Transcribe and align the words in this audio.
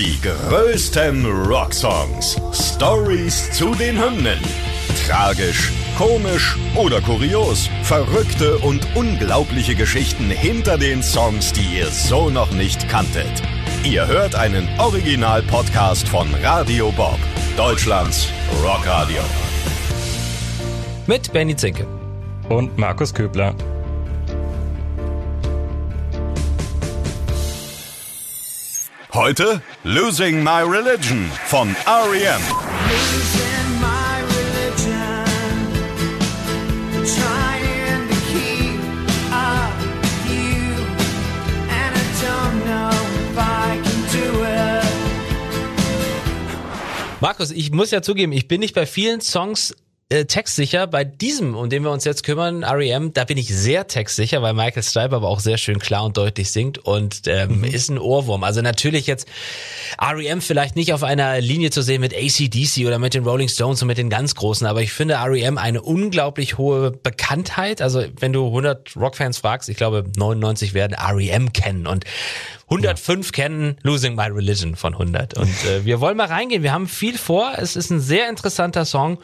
Die 0.00 0.18
größten 0.22 1.26
Rocksongs. 1.26 2.40
Stories 2.54 3.50
zu 3.52 3.74
den 3.74 4.02
Hymnen. 4.02 4.38
Tragisch, 5.06 5.70
komisch 5.98 6.56
oder 6.74 7.02
kurios. 7.02 7.68
Verrückte 7.82 8.56
und 8.60 8.80
unglaubliche 8.96 9.74
Geschichten 9.74 10.30
hinter 10.30 10.78
den 10.78 11.02
Songs, 11.02 11.52
die 11.52 11.76
ihr 11.76 11.88
so 11.88 12.30
noch 12.30 12.50
nicht 12.52 12.88
kanntet. 12.88 13.42
Ihr 13.84 14.06
hört 14.06 14.34
einen 14.34 14.66
Original-Podcast 14.78 16.08
von 16.08 16.32
Radio 16.42 16.90
Bob, 16.92 17.18
Deutschlands 17.58 18.26
Rockradio. 18.64 19.20
Mit 21.06 21.30
Benny 21.30 21.54
Zinke. 21.56 21.86
Und 22.48 22.78
Markus 22.78 23.12
Köbler. 23.12 23.54
Heute 29.20 29.60
Losing 29.84 30.42
My 30.42 30.62
Religion 30.62 31.30
von 31.44 31.76
REM. 31.84 32.40
Do 44.10 44.42
it. 44.42 44.84
Markus, 47.20 47.50
ich 47.50 47.70
muss 47.72 47.90
ja 47.90 48.00
zugeben, 48.00 48.32
ich 48.32 48.48
bin 48.48 48.60
nicht 48.60 48.74
bei 48.74 48.86
vielen 48.86 49.20
Songs 49.20 49.76
äh, 50.10 50.24
textsicher. 50.24 50.86
Bei 50.88 51.04
diesem, 51.04 51.54
um 51.54 51.70
den 51.70 51.84
wir 51.84 51.90
uns 51.90 52.04
jetzt 52.04 52.24
kümmern, 52.24 52.64
REM, 52.64 53.12
da 53.14 53.24
bin 53.24 53.38
ich 53.38 53.48
sehr 53.48 53.86
textsicher, 53.86 54.42
weil 54.42 54.54
Michael 54.54 54.82
Stipe 54.82 55.14
aber 55.14 55.28
auch 55.28 55.40
sehr 55.40 55.56
schön 55.56 55.78
klar 55.78 56.04
und 56.04 56.16
deutlich 56.16 56.50
singt 56.50 56.78
und 56.78 57.22
ähm, 57.26 57.62
ist 57.64 57.90
ein 57.90 57.98
Ohrwurm. 57.98 58.42
Also 58.42 58.60
natürlich 58.60 59.06
jetzt 59.06 59.28
REM 60.00 60.40
vielleicht 60.40 60.74
nicht 60.74 60.92
auf 60.92 61.04
einer 61.04 61.40
Linie 61.40 61.70
zu 61.70 61.80
sehen 61.82 62.00
mit 62.00 62.12
ACDC 62.12 62.86
oder 62.86 62.98
mit 62.98 63.14
den 63.14 63.24
Rolling 63.24 63.48
Stones 63.48 63.80
und 63.82 63.88
mit 63.88 63.98
den 63.98 64.10
ganz 64.10 64.34
Großen, 64.34 64.66
aber 64.66 64.82
ich 64.82 64.92
finde 64.92 65.14
REM 65.14 65.58
eine 65.58 65.80
unglaublich 65.80 66.58
hohe 66.58 66.90
Bekanntheit. 66.90 67.80
Also 67.80 68.04
wenn 68.18 68.32
du 68.32 68.46
100 68.48 68.96
Rockfans 68.96 69.38
fragst, 69.38 69.68
ich 69.68 69.76
glaube 69.76 70.04
99 70.16 70.74
werden 70.74 70.94
REM 70.94 71.52
kennen 71.52 71.86
und 71.86 72.04
105 72.68 73.32
kennen 73.32 73.76
Losing 73.82 74.16
My 74.16 74.26
Religion 74.26 74.74
von 74.74 74.92
100. 74.92 75.34
Und 75.34 75.64
äh, 75.66 75.84
wir 75.84 76.00
wollen 76.00 76.16
mal 76.16 76.26
reingehen. 76.26 76.62
Wir 76.62 76.72
haben 76.72 76.88
viel 76.88 77.18
vor. 77.18 77.52
Es 77.56 77.76
ist 77.76 77.90
ein 77.90 78.00
sehr 78.00 78.28
interessanter 78.28 78.84
Song. 78.84 79.18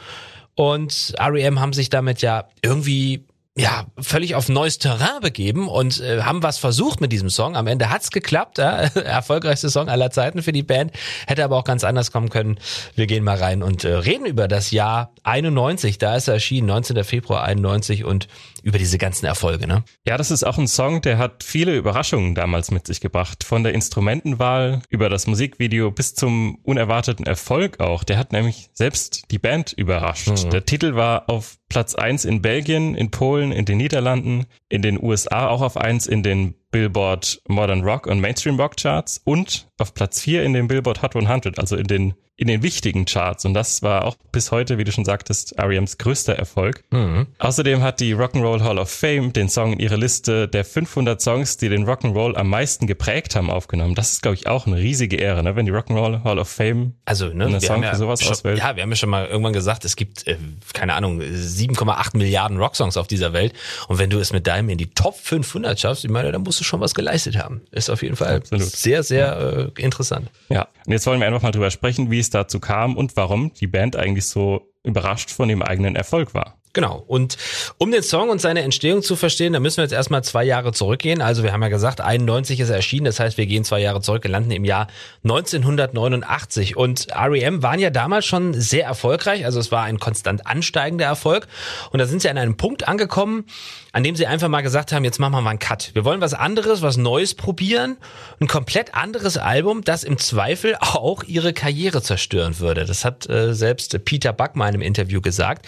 Und 0.57 1.15
REM 1.21 1.61
haben 1.61 1.75
sich 1.75 1.91
damit 1.91 2.23
ja 2.23 2.49
irgendwie 2.63 3.25
ja, 3.59 3.87
völlig 3.99 4.35
auf 4.35 4.51
neues 4.51 4.79
Terrain 4.79 5.21
begeben 5.23 5.69
und 5.69 6.01
äh, 6.01 6.23
haben 6.23 6.43
was 6.43 6.59
versucht 6.59 7.01
mit 7.01 7.11
diesem 7.11 7.31
Song. 7.31 7.57
Am 7.57 7.67
Ende 7.67 7.89
hat's 7.89 8.11
geklappt, 8.11 8.59
ja? 8.59 8.73
erfolgreichste 8.95 9.71
Song 9.71 9.89
aller 9.89 10.11
Zeiten 10.11 10.43
für 10.43 10.53
die 10.53 10.63
Band, 10.63 10.93
hätte 11.27 11.43
aber 11.43 11.57
auch 11.57 11.65
ganz 11.65 11.83
anders 11.83 12.13
kommen 12.13 12.29
können. 12.29 12.59
Wir 12.97 13.07
gehen 13.07 13.25
mal 13.25 13.39
rein 13.39 13.63
und 13.63 13.85
äh, 13.85 13.95
reden 13.95 14.27
über 14.27 14.47
das 14.47 14.73
Jahr 14.73 15.15
91, 15.23 15.97
da 15.97 16.17
ist 16.17 16.29
er 16.29 16.35
erschienen, 16.35 16.67
19. 16.67 17.03
Februar 17.05 17.45
91 17.45 18.05
und 18.05 18.29
über 18.63 18.79
diese 18.79 18.99
ganzen 18.99 19.25
Erfolge, 19.25 19.67
ne? 19.67 19.85
Ja, 20.07 20.19
das 20.19 20.31
ist 20.31 20.45
auch 20.45 20.59
ein 20.59 20.69
Song, 20.69 21.01
der 21.01 21.17
hat 21.17 21.43
viele 21.43 21.77
Überraschungen 21.77 22.35
damals 22.35 22.71
mit 22.71 22.87
sich 22.87 23.01
gebracht. 23.01 23.45
Von 23.45 23.63
der 23.63 23.73
Instrumentenwahl 23.73 24.83
über 24.91 25.09
das 25.09 25.27
Musikvideo 25.27 25.91
bis 25.91 26.15
zum 26.15 26.59
unerwarteten 26.63 27.25
Erfolg 27.25 27.81
auch. 27.81 28.05
Der 28.05 28.19
hat 28.19 28.33
nämlich 28.33 28.69
selbst 28.75 29.31
die 29.31 29.39
Band 29.39 29.73
überrascht. 29.73 30.45
Mhm. 30.45 30.51
Der 30.51 30.65
Titel 30.65 30.95
war 30.95 31.31
auf 31.31 31.57
Platz 31.69 31.95
eins 31.95 32.25
in 32.25 32.43
Belgien, 32.43 32.95
in 32.95 33.11
Polen, 33.11 33.53
in 33.53 33.65
den 33.65 33.79
Niederlanden, 33.79 34.47
in 34.69 34.83
den 34.83 35.03
USA 35.03 35.49
auch 35.49 35.63
auf 35.63 35.77
eins 35.77 36.07
in 36.07 36.23
den 36.23 36.55
Billboard 36.71 37.41
Modern 37.49 37.83
Rock 37.83 38.07
und 38.07 38.21
Mainstream 38.21 38.59
Rock 38.61 38.77
Charts 38.77 39.21
und 39.25 39.69
auf 39.79 39.95
Platz 39.95 40.21
vier 40.21 40.45
in 40.45 40.53
den 40.53 40.69
Billboard 40.69 41.03
Hot 41.03 41.17
100, 41.17 41.59
also 41.59 41.77
in 41.77 41.87
den 41.87 42.15
in 42.39 42.49
den 42.49 42.63
wichtigen 42.63 43.07
Charts 43.07 43.47
und 43.47 43.55
das 43.55 43.83
war 43.83 44.05
auch 44.05 44.17
bis 44.31 44.53
heute, 44.53 44.77
wie 44.77 44.85
du 44.85 44.93
schon 44.93 45.07
sagtest, 45.07 45.59
R.E.M's 45.59 45.97
größter 45.97 46.35
Erfolg. 46.35 46.85
Mhm. 46.91 47.27
Außerdem 47.39 47.83
hat 47.83 48.01
die 48.01 48.15
Rock'n'Roll 48.15 48.63
Hall 48.63 48.79
of 48.79 48.91
Fame 48.91 49.33
den 49.33 49.49
Song 49.49 49.73
in 49.73 49.79
ihre 49.79 49.97
Liste 49.97 50.47
der 50.47 50.67
500 50.67 51.19
Songs, 51.21 51.57
die 51.57 51.71
den 51.71 51.87
Rock'n'Roll 51.87 52.37
am 52.37 52.51
meisten 52.51 52.87
geprägt 52.87 53.37
haben, 53.37 53.51
aufgenommen. 53.51 53.95
Das 53.95 54.13
ist, 54.13 54.23
glaube 54.23 54.35
ich, 54.35 54.47
auch 54.47 54.67
eine 54.67 54.77
riesige 54.77 55.17
Ehre, 55.17 55.43
ne? 55.43 55.57
wenn 55.57 55.65
die 55.65 55.73
Rock'n'Roll 55.73 56.25
Hall 56.25 56.39
of 56.39 56.51
Fame 56.51 56.93
Also, 57.07 57.29
ne, 57.29 57.47
einen 57.47 57.61
Song 57.61 57.83
ja 57.83 57.93
für 57.93 57.97
sowas 57.97 58.23
schon, 58.23 58.33
auswählt. 58.33 58.59
Ja, 58.59 58.77
wir 58.77 58.83
haben 58.83 58.91
ja 58.91 58.97
schon 58.97 59.09
mal 59.09 59.27
irgendwann 59.27 59.55
gesagt, 59.55 59.87
es 59.87 59.97
gibt, 59.97 60.27
äh, 60.27 60.37
keine 60.75 60.93
Ahnung, 60.93 61.21
7,8 61.21 62.19
Milliarden 62.19 62.59
Rocksongs 62.59 62.99
auf 62.99 63.07
dieser 63.07 63.33
Welt. 63.33 63.55
Und 63.89 63.99
wenn 63.99 64.11
du 64.11 64.19
es 64.19 64.35
mit 64.35 64.47
deinem 64.47 64.69
in 64.69 64.77
die 64.77 64.91
Top 64.91 65.19
500 65.19 65.81
schaffst, 65.81 66.05
ich 66.05 66.11
meine, 66.11 66.33
dann 66.33 66.43
musst 66.43 66.61
du 66.61 66.65
schon 66.65 66.81
was 66.81 66.95
geleistet 66.95 67.39
haben. 67.39 67.63
Ist 67.71 67.89
auf 67.89 68.03
jeden 68.03 68.17
Fall 68.17 68.37
Absolut. 68.37 68.65
sehr, 68.65 69.03
sehr 69.03 69.73
äh, 69.77 69.81
interessant. 69.81 70.29
Ja, 70.51 70.69
und 70.85 70.93
jetzt 70.93 71.07
wollen 71.07 71.19
wir 71.21 71.27
einfach 71.27 71.43
mal 71.43 71.51
drüber 71.51 71.71
sprechen, 71.71 72.11
wie 72.11 72.26
es 72.27 72.31
dazu 72.31 72.61
kam 72.61 72.97
und 72.97 73.17
warum 73.17 73.53
die 73.55 73.67
Band 73.67 73.97
eigentlich 73.97 74.27
so 74.27 74.73
überrascht 74.83 75.31
von 75.31 75.49
dem 75.49 75.63
eigenen 75.63 75.97
Erfolg 75.97 76.35
war. 76.35 76.59
Genau. 76.77 77.03
Und 77.07 77.39
um 77.79 77.91
den 77.91 78.03
Song 78.03 78.29
und 78.29 78.39
seine 78.39 78.61
Entstehung 78.61 79.01
zu 79.01 79.17
verstehen, 79.17 79.55
da 79.55 79.61
müssen 79.61 79.79
wir 79.79 79.85
jetzt 79.85 79.95
erstmal 79.95 80.23
zwei 80.23 80.45
Jahre 80.45 80.73
zurückgehen. 80.73 81.23
Also 81.23 81.43
wir 81.43 81.55
haben 81.55 81.63
ja 81.63 81.71
gesagt, 81.71 82.03
91 82.03 82.61
ist 82.61 82.69
er 82.69 82.77
erschienen. 82.77 83.07
Das 83.07 83.19
heißt, 83.19 83.39
wir 83.39 83.47
gehen 83.47 83.65
zwei 83.65 83.81
Jahre 83.81 84.03
zurück. 84.03 84.25
Wir 84.25 84.31
landen 84.31 84.51
im 84.51 84.67
Jahr 84.67 84.89
1989. 85.25 86.77
Und 86.77 87.09
R.E.M. 87.09 87.63
waren 87.63 87.81
ja 87.81 87.89
damals 87.89 88.27
schon 88.27 88.53
sehr 88.53 88.85
erfolgreich. 88.85 89.47
Also 89.47 89.59
es 89.59 89.73
war 89.73 89.85
ein 89.85 89.99
konstant 89.99 90.47
ansteigender 90.47 91.07
Erfolg. 91.07 91.49
Und 91.93 91.99
da 91.99 92.05
sind 92.05 92.21
sie 92.21 92.29
an 92.29 92.37
einem 92.37 92.59
Punkt 92.59 92.87
angekommen, 92.87 93.47
an 93.93 94.05
dem 94.05 94.15
sie 94.15 94.27
einfach 94.27 94.49
mal 94.49 94.61
gesagt 94.61 94.93
haben, 94.93 95.05
jetzt 95.05 95.19
machen 95.19 95.33
wir 95.33 95.41
mal 95.41 95.49
einen 95.49 95.59
Cut. 95.59 95.93
Wir 95.95 96.05
wollen 96.05 96.21
was 96.21 96.35
anderes, 96.35 96.83
was 96.83 96.99
Neues 96.99 97.35
probieren. 97.35 97.97
Ein 98.39 98.49
komplett 98.49 98.95
anderes 98.95 99.39
Album, 99.39 99.83
das 99.83 100.05
im 100.05 100.19
Zweifel 100.19 100.77
auch 100.79 101.23
ihre 101.23 101.55
Karriere 101.55 102.03
zerstören 102.03 102.59
würde. 102.59 102.85
Das 102.85 103.07
hat 103.07 103.27
äh, 103.31 103.55
selbst 103.55 104.05
Peter 104.05 104.35
Buck 104.35 104.57
mal 104.57 104.69
in 104.69 104.75
einem 104.75 104.83
Interview 104.83 105.23
gesagt. 105.23 105.67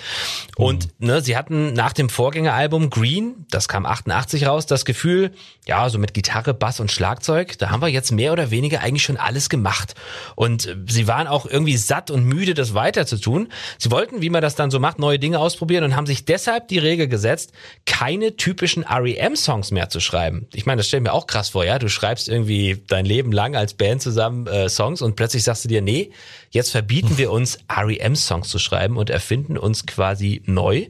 Und 0.57 0.89
ne, 0.99 1.21
sie 1.23 1.37
hatten 1.37 1.73
nach 1.73 1.93
dem 1.93 2.09
Vorgängeralbum 2.09 2.91
Green, 2.91 3.47
das 3.51 3.69
kam 3.69 3.87
88 3.87 4.47
raus, 4.47 4.67
das 4.67 4.85
Gefühl, 4.85 5.33
ja, 5.67 5.89
so 5.89 5.99
mit 5.99 6.15
Gitarre, 6.15 6.55
Bass 6.55 6.81
und 6.81 6.91
Schlagzeug, 6.91 7.57
da 7.59 7.71
haben 7.71 7.81
wir 7.81 7.89
jetzt 7.89 8.11
mehr 8.11 8.33
oder 8.33 8.51
weniger 8.51 8.81
eigentlich 8.81 9.05
schon 9.05 9.17
alles 9.17 9.49
gemacht. 9.49 9.95
Und 10.35 10.67
äh, 10.67 10.77
sie 10.87 11.07
waren 11.07 11.27
auch 11.27 11.47
irgendwie 11.47 11.77
satt 11.77 12.11
und 12.11 12.25
müde, 12.25 12.55
das 12.55 12.75
weiter 12.75 13.07
zu 13.07 13.19
tun. 13.19 13.49
Sie 13.79 13.91
wollten, 13.91 14.23
wie 14.23 14.31
man 14.31 14.43
das 14.43 14.57
dann 14.57 14.71
so 14.71 14.81
macht, 14.81 14.99
neue 14.99 15.19
Dinge 15.19 15.39
ausprobieren 15.39 15.85
und 15.85 15.97
haben 15.97 16.07
sich 16.07 16.25
deshalb 16.25 16.69
die 16.69 16.79
Regel 16.79 17.09
gesetzt, 17.09 17.53
keine 17.87 18.37
typischen 18.37 18.85
REM-Songs 18.85 19.71
mehr 19.71 19.89
zu 19.89 20.01
schreiben. 20.01 20.47
Ich 20.53 20.67
meine, 20.67 20.79
das 20.79 20.89
stell 20.89 21.01
mir 21.01 21.13
auch 21.13 21.27
krass 21.27 21.51
vor, 21.51 21.65
ja. 21.65 21.79
Du 21.79 21.89
schreibst 21.89 22.29
irgendwie 22.29 22.83
dein 22.87 23.05
Leben 23.05 23.33
lang 23.33 23.55
als 23.55 23.75
Band 23.75 24.03
zusammen 24.03 24.47
äh, 24.47 24.69
Songs 24.69 25.01
und 25.03 25.17
plötzlich 25.17 25.45
sagst 25.45 25.65
du 25.65 25.69
dir, 25.69 25.83
nee, 25.83 26.11
jetzt 26.51 26.71
verbieten 26.71 27.19
wir 27.19 27.31
uns 27.31 27.59
REM-Songs 27.71 28.49
zu 28.49 28.59
schreiben 28.59 28.97
und 28.97 29.11
erfinden 29.11 29.57
uns 29.59 29.87
quasi 29.87 30.43
neu. 30.47 30.87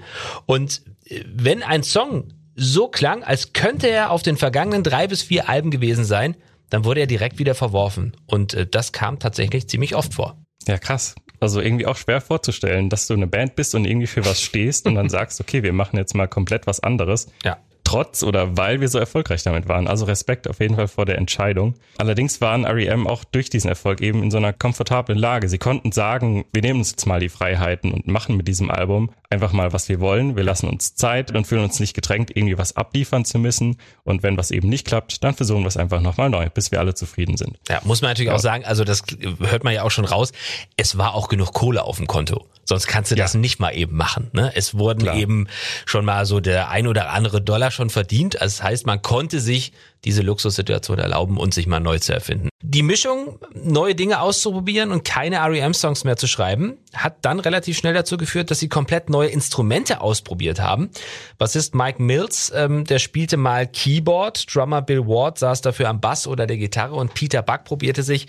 Und 0.46 0.82
äh, 1.04 1.22
wenn 1.26 1.62
ein 1.62 1.82
Song 1.82 2.32
so 2.54 2.88
klang, 2.88 3.22
als 3.22 3.52
könnte 3.52 3.88
er 3.88 4.10
auf 4.10 4.22
den 4.22 4.36
vergangenen 4.36 4.82
drei 4.82 5.06
bis 5.06 5.22
vier 5.22 5.48
Alben 5.48 5.70
gewesen 5.70 6.04
sein, 6.04 6.36
dann 6.70 6.84
wurde 6.84 7.00
er 7.00 7.06
direkt 7.06 7.38
wieder 7.38 7.54
verworfen. 7.54 8.16
Und 8.26 8.54
äh, 8.54 8.66
das 8.66 8.92
kam 8.92 9.18
tatsächlich 9.18 9.68
ziemlich 9.68 9.94
oft 9.94 10.14
vor. 10.14 10.36
Ja, 10.66 10.78
krass. 10.78 11.14
Also 11.40 11.60
irgendwie 11.60 11.86
auch 11.86 11.96
schwer 11.96 12.20
vorzustellen, 12.20 12.90
dass 12.90 13.06
du 13.06 13.14
eine 13.14 13.28
Band 13.28 13.54
bist 13.54 13.74
und 13.74 13.84
irgendwie 13.84 14.08
für 14.08 14.24
was 14.24 14.42
stehst 14.42 14.86
und 14.86 14.96
dann 14.96 15.08
sagst, 15.10 15.40
okay, 15.40 15.62
wir 15.62 15.72
machen 15.72 15.96
jetzt 15.96 16.14
mal 16.14 16.26
komplett 16.26 16.66
was 16.66 16.80
anderes. 16.80 17.28
Ja. 17.44 17.58
Trotz 17.88 18.22
oder 18.22 18.58
weil 18.58 18.82
wir 18.82 18.88
so 18.88 18.98
erfolgreich 18.98 19.44
damit 19.44 19.66
waren. 19.66 19.88
Also 19.88 20.04
Respekt 20.04 20.46
auf 20.46 20.60
jeden 20.60 20.76
Fall 20.76 20.88
vor 20.88 21.06
der 21.06 21.16
Entscheidung. 21.16 21.72
Allerdings 21.96 22.42
waren 22.42 22.66
REM 22.66 23.06
auch 23.06 23.24
durch 23.24 23.48
diesen 23.48 23.70
Erfolg 23.70 24.02
eben 24.02 24.22
in 24.22 24.30
so 24.30 24.36
einer 24.36 24.52
komfortablen 24.52 25.18
Lage. 25.18 25.48
Sie 25.48 25.56
konnten 25.56 25.90
sagen, 25.90 26.44
wir 26.52 26.60
nehmen 26.60 26.80
uns 26.80 26.90
jetzt 26.90 27.06
mal 27.06 27.18
die 27.18 27.30
Freiheiten 27.30 27.90
und 27.90 28.06
machen 28.06 28.36
mit 28.36 28.46
diesem 28.46 28.70
Album 28.70 29.08
einfach 29.30 29.54
mal, 29.54 29.72
was 29.72 29.88
wir 29.88 30.00
wollen. 30.00 30.36
Wir 30.36 30.44
lassen 30.44 30.68
uns 30.68 30.96
Zeit 30.96 31.34
und 31.34 31.46
fühlen 31.46 31.64
uns 31.64 31.80
nicht 31.80 31.94
gedrängt, 31.94 32.30
irgendwie 32.36 32.58
was 32.58 32.76
abliefern 32.76 33.24
zu 33.24 33.38
müssen. 33.38 33.78
Und 34.04 34.22
wenn 34.22 34.36
was 34.36 34.50
eben 34.50 34.68
nicht 34.68 34.86
klappt, 34.86 35.24
dann 35.24 35.32
versuchen 35.32 35.62
wir 35.62 35.68
es 35.68 35.78
einfach 35.78 36.02
nochmal 36.02 36.28
neu, 36.28 36.50
bis 36.50 36.70
wir 36.70 36.80
alle 36.80 36.92
zufrieden 36.92 37.38
sind. 37.38 37.58
Ja, 37.70 37.80
muss 37.84 38.02
man 38.02 38.10
natürlich 38.10 38.32
auch 38.32 38.38
sagen, 38.38 38.66
also 38.66 38.84
das 38.84 39.02
hört 39.40 39.64
man 39.64 39.72
ja 39.72 39.82
auch 39.82 39.90
schon 39.90 40.04
raus, 40.04 40.32
es 40.76 40.98
war 40.98 41.14
auch 41.14 41.28
genug 41.28 41.54
Kohle 41.54 41.84
auf 41.84 41.96
dem 41.96 42.06
Konto. 42.06 42.44
Sonst 42.68 42.86
kannst 42.86 43.10
du 43.10 43.14
das 43.14 43.32
Ja. 43.32 43.40
nicht 43.40 43.60
mal 43.60 43.70
eben 43.70 43.96
machen. 43.96 44.28
Ne? 44.34 44.52
Es 44.54 44.74
wurden 44.74 45.00
Klar. 45.04 45.16
eben 45.16 45.46
schon 45.86 46.04
mal 46.04 46.26
so 46.26 46.38
der 46.38 46.68
ein 46.68 46.86
oder 46.86 47.10
andere 47.10 47.40
Dollar 47.40 47.70
schon 47.70 47.88
verdient. 47.88 48.40
Also 48.42 48.58
das 48.58 48.62
heißt, 48.62 48.86
man 48.86 49.00
konnte 49.00 49.40
sich 49.40 49.72
diese 50.04 50.22
Luxussituation 50.22 50.98
erlauben 50.98 51.38
und 51.38 51.52
sich 51.52 51.66
mal 51.66 51.80
neu 51.80 51.98
zu 51.98 52.12
erfinden. 52.12 52.50
Die 52.62 52.82
Mischung, 52.82 53.38
neue 53.54 53.94
Dinge 53.96 54.20
auszuprobieren 54.20 54.92
und 54.92 55.04
keine 55.04 55.40
REM-Songs 55.44 56.04
mehr 56.04 56.16
zu 56.16 56.28
schreiben, 56.28 56.76
hat 56.94 57.16
dann 57.22 57.40
relativ 57.40 57.76
schnell 57.76 57.94
dazu 57.94 58.16
geführt, 58.16 58.50
dass 58.52 58.60
sie 58.60 58.68
komplett 58.68 59.10
neue 59.10 59.28
Instrumente 59.28 60.00
ausprobiert 60.00 60.60
haben. 60.60 60.90
Bassist 61.36 61.74
Mike 61.74 62.00
Mills, 62.00 62.52
ähm, 62.54 62.84
der 62.84 63.00
spielte 63.00 63.36
mal 63.36 63.66
Keyboard, 63.66 64.54
Drummer 64.54 64.82
Bill 64.82 65.06
Ward 65.06 65.38
saß 65.38 65.62
dafür 65.62 65.88
am 65.88 66.00
Bass 66.00 66.26
oder 66.28 66.46
der 66.46 66.58
Gitarre 66.58 66.94
und 66.94 67.14
Peter 67.14 67.42
Buck 67.42 67.64
probierte 67.64 68.02
sich 68.04 68.28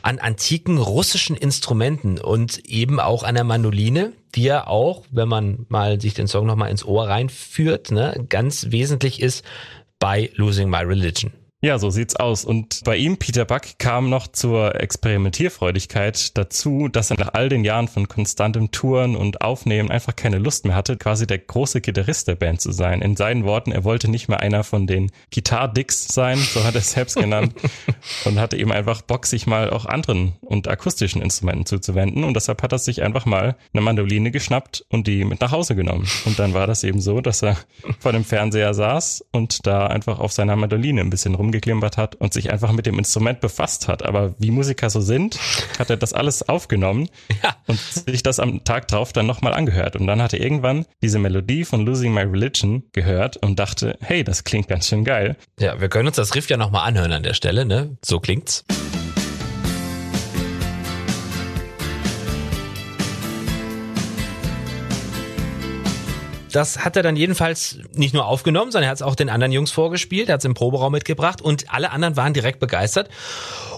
an 0.00 0.18
antiken 0.20 0.78
russischen 0.78 1.36
Instrumenten 1.36 2.18
und 2.18 2.58
eben 2.66 2.98
auch 2.98 3.24
an 3.24 3.34
der 3.34 3.44
Mandoline, 3.44 3.79
die 4.34 4.42
ja 4.42 4.66
auch, 4.66 5.04
wenn 5.10 5.28
man 5.28 5.66
mal 5.68 6.00
sich 6.00 6.14
den 6.14 6.26
Song 6.26 6.46
nochmal 6.46 6.70
ins 6.70 6.84
Ohr 6.84 7.08
reinführt, 7.08 7.90
ne, 7.90 8.24
ganz 8.28 8.70
wesentlich 8.70 9.20
ist 9.20 9.44
bei 9.98 10.30
Losing 10.34 10.68
My 10.68 10.78
Religion. 10.78 11.32
Ja, 11.62 11.78
so 11.78 11.90
sieht's 11.90 12.16
aus. 12.16 12.46
Und 12.46 12.80
bei 12.84 12.96
ihm, 12.96 13.18
Peter 13.18 13.44
Buck, 13.44 13.62
kam 13.76 14.08
noch 14.08 14.28
zur 14.28 14.80
Experimentierfreudigkeit 14.80 16.38
dazu, 16.38 16.88
dass 16.88 17.10
er 17.10 17.18
nach 17.18 17.34
all 17.34 17.50
den 17.50 17.64
Jahren 17.64 17.86
von 17.86 18.08
konstantem 18.08 18.70
Touren 18.70 19.14
und 19.14 19.42
Aufnehmen 19.42 19.90
einfach 19.90 20.16
keine 20.16 20.38
Lust 20.38 20.64
mehr 20.64 20.74
hatte, 20.74 20.96
quasi 20.96 21.26
der 21.26 21.36
große 21.36 21.82
Gitarrist 21.82 22.28
der 22.28 22.36
Band 22.36 22.62
zu 22.62 22.72
sein. 22.72 23.02
In 23.02 23.14
seinen 23.14 23.44
Worten, 23.44 23.72
er 23.72 23.84
wollte 23.84 24.10
nicht 24.10 24.26
mehr 24.26 24.40
einer 24.40 24.64
von 24.64 24.86
den 24.86 25.12
Guitar-Dicks 25.34 26.08
sein, 26.08 26.38
so 26.38 26.64
hat 26.64 26.76
er 26.76 26.80
es 26.80 26.92
selbst 26.92 27.16
genannt, 27.16 27.52
und 28.24 28.40
hatte 28.40 28.56
eben 28.56 28.72
einfach 28.72 29.02
Bock, 29.02 29.26
sich 29.26 29.46
mal 29.46 29.68
auch 29.68 29.84
anderen 29.84 30.32
und 30.40 30.66
akustischen 30.66 31.20
Instrumenten 31.20 31.66
zuzuwenden. 31.66 32.24
Und 32.24 32.32
deshalb 32.32 32.62
hat 32.62 32.72
er 32.72 32.78
sich 32.78 33.02
einfach 33.02 33.26
mal 33.26 33.54
eine 33.74 33.82
Mandoline 33.82 34.30
geschnappt 34.30 34.86
und 34.88 35.06
die 35.06 35.26
mit 35.26 35.42
nach 35.42 35.52
Hause 35.52 35.74
genommen. 35.74 36.08
Und 36.24 36.38
dann 36.38 36.54
war 36.54 36.66
das 36.66 36.84
eben 36.84 37.02
so, 37.02 37.20
dass 37.20 37.42
er 37.42 37.58
vor 37.98 38.12
dem 38.12 38.24
Fernseher 38.24 38.72
saß 38.72 39.26
und 39.30 39.66
da 39.66 39.88
einfach 39.88 40.20
auf 40.20 40.32
seiner 40.32 40.56
Mandoline 40.56 41.02
ein 41.02 41.10
bisschen 41.10 41.34
rum 41.34 41.49
rumgeklimpert 41.50 41.96
hat 41.96 42.14
und 42.16 42.32
sich 42.32 42.50
einfach 42.50 42.72
mit 42.72 42.86
dem 42.86 42.98
Instrument 42.98 43.40
befasst 43.40 43.88
hat. 43.88 44.04
Aber 44.04 44.34
wie 44.38 44.50
Musiker 44.50 44.88
so 44.90 45.00
sind, 45.00 45.38
hat 45.78 45.90
er 45.90 45.96
das 45.96 46.12
alles 46.12 46.48
aufgenommen 46.48 47.08
ja. 47.42 47.56
und 47.66 47.78
sich 47.78 48.22
das 48.22 48.38
am 48.38 48.64
Tag 48.64 48.88
drauf 48.88 49.12
dann 49.12 49.26
nochmal 49.26 49.52
angehört. 49.52 49.96
Und 49.96 50.06
dann 50.06 50.22
hat 50.22 50.32
er 50.32 50.40
irgendwann 50.40 50.86
diese 51.02 51.18
Melodie 51.18 51.64
von 51.64 51.84
Losing 51.84 52.14
My 52.14 52.22
Religion 52.22 52.84
gehört 52.92 53.36
und 53.38 53.58
dachte, 53.58 53.98
hey, 54.00 54.24
das 54.24 54.44
klingt 54.44 54.68
ganz 54.68 54.88
schön 54.88 55.04
geil. 55.04 55.36
Ja, 55.58 55.80
wir 55.80 55.88
können 55.88 56.08
uns 56.08 56.16
das 56.16 56.34
Riff 56.34 56.48
ja 56.48 56.56
nochmal 56.56 56.86
anhören 56.86 57.12
an 57.12 57.22
der 57.22 57.34
Stelle, 57.34 57.64
ne? 57.64 57.96
So 58.04 58.20
klingt's. 58.20 58.64
Das 66.52 66.84
hat 66.84 66.96
er 66.96 67.02
dann 67.02 67.16
jedenfalls 67.16 67.78
nicht 67.94 68.14
nur 68.14 68.26
aufgenommen, 68.26 68.72
sondern 68.72 68.88
er 68.88 68.90
hat 68.90 68.96
es 68.96 69.02
auch 69.02 69.14
den 69.14 69.28
anderen 69.28 69.52
Jungs 69.52 69.70
vorgespielt, 69.70 70.28
er 70.28 70.34
hat 70.34 70.40
es 70.40 70.44
im 70.44 70.54
Proberaum 70.54 70.92
mitgebracht 70.92 71.40
und 71.42 71.72
alle 71.72 71.90
anderen 71.90 72.16
waren 72.16 72.34
direkt 72.34 72.60
begeistert 72.60 73.08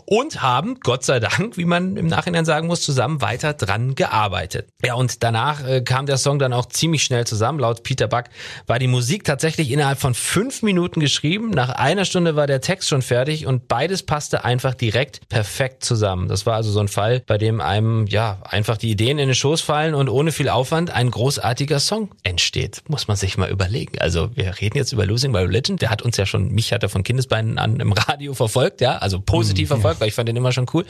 und 0.06 0.42
haben, 0.42 0.80
Gott 0.80 1.04
sei 1.04 1.20
Dank, 1.20 1.56
wie 1.56 1.64
man 1.64 1.96
im 1.96 2.06
Nachhinein 2.06 2.44
sagen 2.44 2.66
muss, 2.66 2.82
zusammen 2.82 3.20
weiter 3.20 3.54
dran 3.54 3.94
gearbeitet. 3.94 4.68
Ja, 4.84 4.94
und 4.94 5.22
danach 5.22 5.66
äh, 5.66 5.82
kam 5.82 6.06
der 6.06 6.18
Song 6.18 6.38
dann 6.38 6.52
auch 6.52 6.66
ziemlich 6.66 7.02
schnell 7.02 7.26
zusammen. 7.26 7.58
Laut 7.58 7.82
Peter 7.82 8.08
Buck 8.08 8.24
war 8.66 8.78
die 8.78 8.88
Musik 8.88 9.24
tatsächlich 9.24 9.70
innerhalb 9.70 9.98
von 9.98 10.14
fünf 10.14 10.62
Minuten 10.62 11.00
geschrieben. 11.00 11.50
Nach 11.50 11.70
einer 11.70 12.04
Stunde 12.04 12.36
war 12.36 12.46
der 12.46 12.60
Text 12.60 12.88
schon 12.88 13.02
fertig 13.02 13.46
und 13.46 13.68
beides 13.68 14.02
passte 14.02 14.44
einfach 14.44 14.74
direkt 14.74 15.28
perfekt 15.28 15.84
zusammen. 15.84 16.28
Das 16.28 16.46
war 16.46 16.56
also 16.56 16.70
so 16.70 16.80
ein 16.80 16.88
Fall, 16.88 17.22
bei 17.26 17.38
dem 17.38 17.60
einem 17.60 18.06
ja 18.06 18.38
einfach 18.42 18.76
die 18.76 18.90
Ideen 18.90 19.18
in 19.18 19.28
den 19.28 19.34
Schoß 19.34 19.60
fallen 19.60 19.94
und 19.94 20.08
ohne 20.08 20.32
viel 20.32 20.48
Aufwand 20.48 20.90
ein 20.90 21.10
großartiger 21.10 21.80
Song 21.80 22.10
entsteht. 22.22 22.82
Muss 22.88 23.08
man 23.08 23.16
sich 23.16 23.38
mal 23.38 23.50
überlegen. 23.50 23.98
Also 23.98 24.30
wir 24.34 24.60
reden 24.60 24.76
jetzt 24.76 24.92
über 24.92 25.06
Losing 25.06 25.32
My 25.32 25.38
Religion. 25.38 25.76
Der 25.76 25.90
hat 25.90 26.02
uns 26.02 26.16
ja 26.16 26.26
schon, 26.26 26.48
mich 26.48 26.72
hat 26.72 26.82
er 26.82 26.88
von 26.88 27.02
Kindesbeinen 27.02 27.58
an 27.58 27.80
im 27.80 27.92
Radio 27.92 28.34
verfolgt, 28.34 28.80
ja, 28.80 28.98
also 28.98 29.20
positiv 29.20 29.68
mhm, 29.68 29.74
verfolgt, 29.74 29.91
ja. 29.91 29.91
Weil 30.00 30.08
ich 30.08 30.14
fand 30.14 30.28
den 30.28 30.36
immer 30.36 30.52
schon 30.52 30.66
cool. 30.72 30.84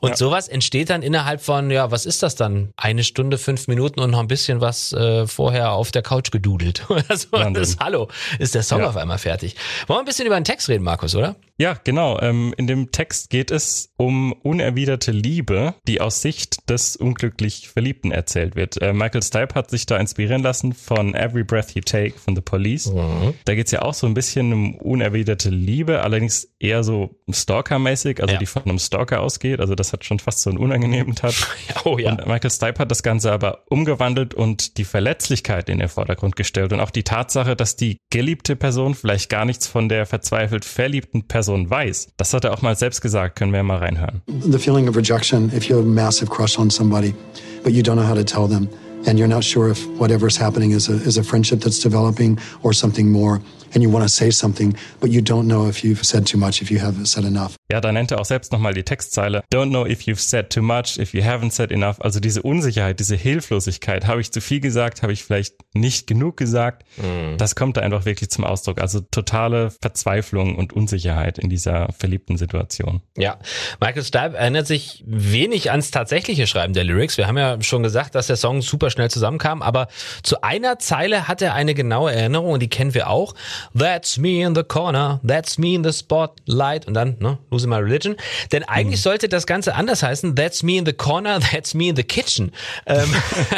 Und 0.00 0.10
ja. 0.10 0.16
sowas 0.16 0.48
entsteht 0.48 0.90
dann 0.90 1.02
innerhalb 1.02 1.40
von, 1.40 1.70
ja, 1.70 1.90
was 1.90 2.06
ist 2.06 2.22
das 2.22 2.34
dann? 2.34 2.72
Eine 2.76 3.04
Stunde, 3.04 3.38
fünf 3.38 3.68
Minuten 3.68 4.00
und 4.00 4.10
noch 4.10 4.20
ein 4.20 4.28
bisschen 4.28 4.60
was 4.60 4.92
äh, 4.92 5.26
vorher 5.26 5.72
auf 5.72 5.92
der 5.92 6.02
Couch 6.02 6.30
gedudelt. 6.30 6.84
also, 7.08 7.28
das, 7.52 7.76
hallo, 7.78 8.08
ist 8.38 8.54
der 8.54 8.62
Song 8.62 8.80
ja. 8.80 8.88
auf 8.88 8.96
einmal 8.96 9.18
fertig. 9.18 9.56
Wollen 9.86 9.98
wir 9.98 10.02
ein 10.02 10.06
bisschen 10.06 10.26
über 10.26 10.38
den 10.38 10.44
Text 10.44 10.68
reden, 10.68 10.84
Markus, 10.84 11.14
oder? 11.14 11.36
Ja, 11.58 11.74
genau. 11.82 12.20
Ähm, 12.20 12.54
in 12.58 12.66
dem 12.66 12.92
Text 12.92 13.30
geht 13.30 13.50
es 13.50 13.92
um 13.96 14.32
unerwiderte 14.32 15.10
Liebe, 15.10 15.74
die 15.88 16.00
aus 16.00 16.20
Sicht 16.20 16.68
des 16.68 16.96
unglücklich 16.96 17.68
Verliebten 17.68 18.10
erzählt 18.10 18.56
wird. 18.56 18.80
Äh, 18.82 18.92
Michael 18.92 19.22
Stipe 19.22 19.54
hat 19.54 19.70
sich 19.70 19.86
da 19.86 19.96
inspirieren 19.96 20.42
lassen 20.42 20.74
von 20.74 21.14
Every 21.14 21.44
Breath 21.44 21.74
You 21.74 21.80
Take 21.80 22.18
von 22.18 22.36
The 22.36 22.42
Police. 22.42 22.92
Mhm. 22.92 23.34
Da 23.46 23.54
geht's 23.54 23.70
ja 23.70 23.82
auch 23.82 23.94
so 23.94 24.06
ein 24.06 24.12
bisschen 24.12 24.52
um 24.52 24.74
unerwiderte 24.74 25.48
Liebe, 25.48 26.02
allerdings 26.02 26.48
eher 26.58 26.84
so 26.84 27.16
Stalker-mäßig, 27.30 28.20
also 28.20 28.34
ja. 28.34 28.38
die 28.38 28.46
von 28.46 28.64
einem 28.64 28.78
Stalker 28.78 29.20
ausgeht. 29.20 29.60
Also 29.60 29.74
das 29.74 29.94
hat 29.94 30.04
schon 30.04 30.18
fast 30.18 30.42
so 30.42 30.50
einen 30.50 30.58
unangenehmen 30.58 31.14
Touch. 31.14 31.46
oh 31.84 31.96
ja. 31.98 32.10
Und 32.10 32.26
Michael 32.26 32.50
Stipe 32.50 32.78
hat 32.80 32.90
das 32.90 33.02
Ganze 33.02 33.32
aber 33.32 33.64
umgewandelt 33.70 34.34
und 34.34 34.76
die 34.76 34.84
Verletzlichkeit 34.84 35.70
in 35.70 35.78
den 35.78 35.88
Vordergrund 35.88 36.36
gestellt 36.36 36.74
und 36.74 36.80
auch 36.80 36.90
die 36.90 37.02
Tatsache, 37.02 37.56
dass 37.56 37.76
die 37.76 37.96
geliebte 38.10 38.56
Person 38.56 38.94
vielleicht 38.94 39.30
gar 39.30 39.46
nichts 39.46 39.66
von 39.66 39.88
der 39.88 40.04
verzweifelt 40.04 40.66
verliebten 40.66 41.26
Person 41.26 41.45
Person 41.46 41.70
weiß. 41.70 42.08
Das 42.16 42.34
hat 42.34 42.44
er 42.44 42.52
auch 42.52 42.62
mal 42.62 42.76
selbst 42.76 43.00
gesagt, 43.00 43.36
können 43.36 43.52
wir 43.52 43.62
mal 43.62 43.78
reinhören. 43.78 44.20
The 44.26 44.58
feeling 44.58 44.88
of 44.88 44.96
rejection 44.96 45.50
if 45.54 45.68
you 45.68 45.76
have 45.76 45.86
a 45.86 45.88
massive 45.88 46.28
crush 46.28 46.58
on 46.58 46.70
somebody, 46.70 47.14
but 47.62 47.72
you 47.72 47.82
don't 47.82 47.96
know 47.96 48.06
how 48.06 48.14
to 48.14 48.24
tell 48.24 48.48
them 48.48 48.68
and 49.06 49.18
you're 49.18 49.28
not 49.28 49.44
sure 49.44 49.70
if 49.70 49.86
whatever's 49.98 50.36
happening 50.36 50.72
is 50.72 50.88
a, 50.88 50.94
is 50.94 51.16
a 51.16 51.22
friendship 51.22 51.60
that's 51.60 51.78
developing 51.78 52.38
or 52.62 52.72
something 52.72 53.12
more 53.12 53.40
and 53.74 53.82
you 53.82 53.90
want 53.90 54.02
to 54.04 54.08
say 54.08 54.30
something, 54.30 54.74
but 55.00 55.10
you 55.10 55.20
don't 55.20 55.46
know 55.46 55.68
if 55.68 55.84
you've 55.84 56.04
said 56.04 56.26
too 56.26 56.38
much, 56.38 56.62
if 56.62 56.70
you 56.70 56.78
haven't 56.78 57.06
said 57.06 57.24
enough. 57.24 57.56
Ja, 57.70 57.80
da 57.80 57.90
nennt 57.90 58.12
er 58.12 58.20
auch 58.20 58.24
selbst 58.24 58.52
nochmal 58.52 58.74
die 58.74 58.84
Textzeile. 58.84 59.42
Don't 59.52 59.70
know 59.70 59.84
if 59.84 60.02
you've 60.02 60.20
said 60.20 60.50
too 60.50 60.62
much, 60.62 60.98
if 60.98 61.14
you 61.14 61.22
haven't 61.22 61.50
said 61.50 61.72
enough. 61.72 62.00
Also 62.00 62.20
diese 62.20 62.42
Unsicherheit, 62.42 63.00
diese 63.00 63.16
Hilflosigkeit. 63.16 64.06
Habe 64.06 64.20
ich 64.20 64.30
zu 64.30 64.40
viel 64.40 64.60
gesagt? 64.60 65.02
Habe 65.02 65.12
ich 65.12 65.24
vielleicht 65.24 65.54
nicht 65.74 66.06
genug 66.06 66.36
gesagt? 66.36 66.84
Mhm. 66.96 67.38
Das 67.38 67.56
kommt 67.56 67.76
da 67.76 67.80
einfach 67.80 68.04
wirklich 68.04 68.30
zum 68.30 68.44
Ausdruck. 68.44 68.80
Also 68.80 69.00
totale 69.00 69.70
Verzweiflung 69.70 70.56
und 70.56 70.72
Unsicherheit 70.72 71.38
in 71.38 71.50
dieser 71.50 71.88
verliebten 71.98 72.36
Situation. 72.36 73.02
Ja, 73.16 73.38
Michael 73.80 74.04
Stipe 74.04 74.36
erinnert 74.36 74.66
sich 74.66 75.02
wenig 75.06 75.70
ans 75.70 75.90
tatsächliche 75.90 76.46
Schreiben 76.46 76.72
der 76.72 76.84
Lyrics. 76.84 77.16
Wir 77.16 77.26
haben 77.26 77.38
ja 77.38 77.60
schon 77.62 77.82
gesagt, 77.82 78.14
dass 78.14 78.28
der 78.28 78.36
Song 78.36 78.62
super 78.62 78.90
schnell 78.90 79.10
zusammenkam, 79.10 79.62
aber 79.62 79.88
zu 80.22 80.42
einer 80.42 80.78
Zeile 80.78 81.26
hat 81.26 81.42
er 81.42 81.54
eine 81.54 81.74
genaue 81.74 82.12
Erinnerung 82.12 82.52
und 82.52 82.60
die 82.60 82.68
kennen 82.68 82.94
wir 82.94 83.10
auch. 83.10 83.34
That's 83.76 84.18
me 84.18 84.42
in 84.42 84.54
the 84.54 84.62
corner, 84.62 85.20
that's 85.26 85.58
me 85.58 85.74
in 85.74 85.82
the 85.82 85.92
spotlight 85.92 86.86
und 86.86 86.94
dann, 86.94 87.16
ne, 87.18 87.38
Losing 87.56 87.70
My 87.70 87.76
Religion. 87.76 88.16
Denn 88.52 88.64
eigentlich 88.64 89.00
mhm. 89.00 89.04
sollte 89.04 89.28
das 89.28 89.46
Ganze 89.46 89.74
anders 89.74 90.02
heißen, 90.02 90.36
That's 90.36 90.62
me 90.62 90.76
in 90.76 90.84
the 90.86 90.92
corner, 90.92 91.40
that's 91.40 91.74
me 91.74 91.88
in 91.88 91.96
the 91.96 92.04
kitchen. 92.04 92.52
Ähm, 92.86 93.12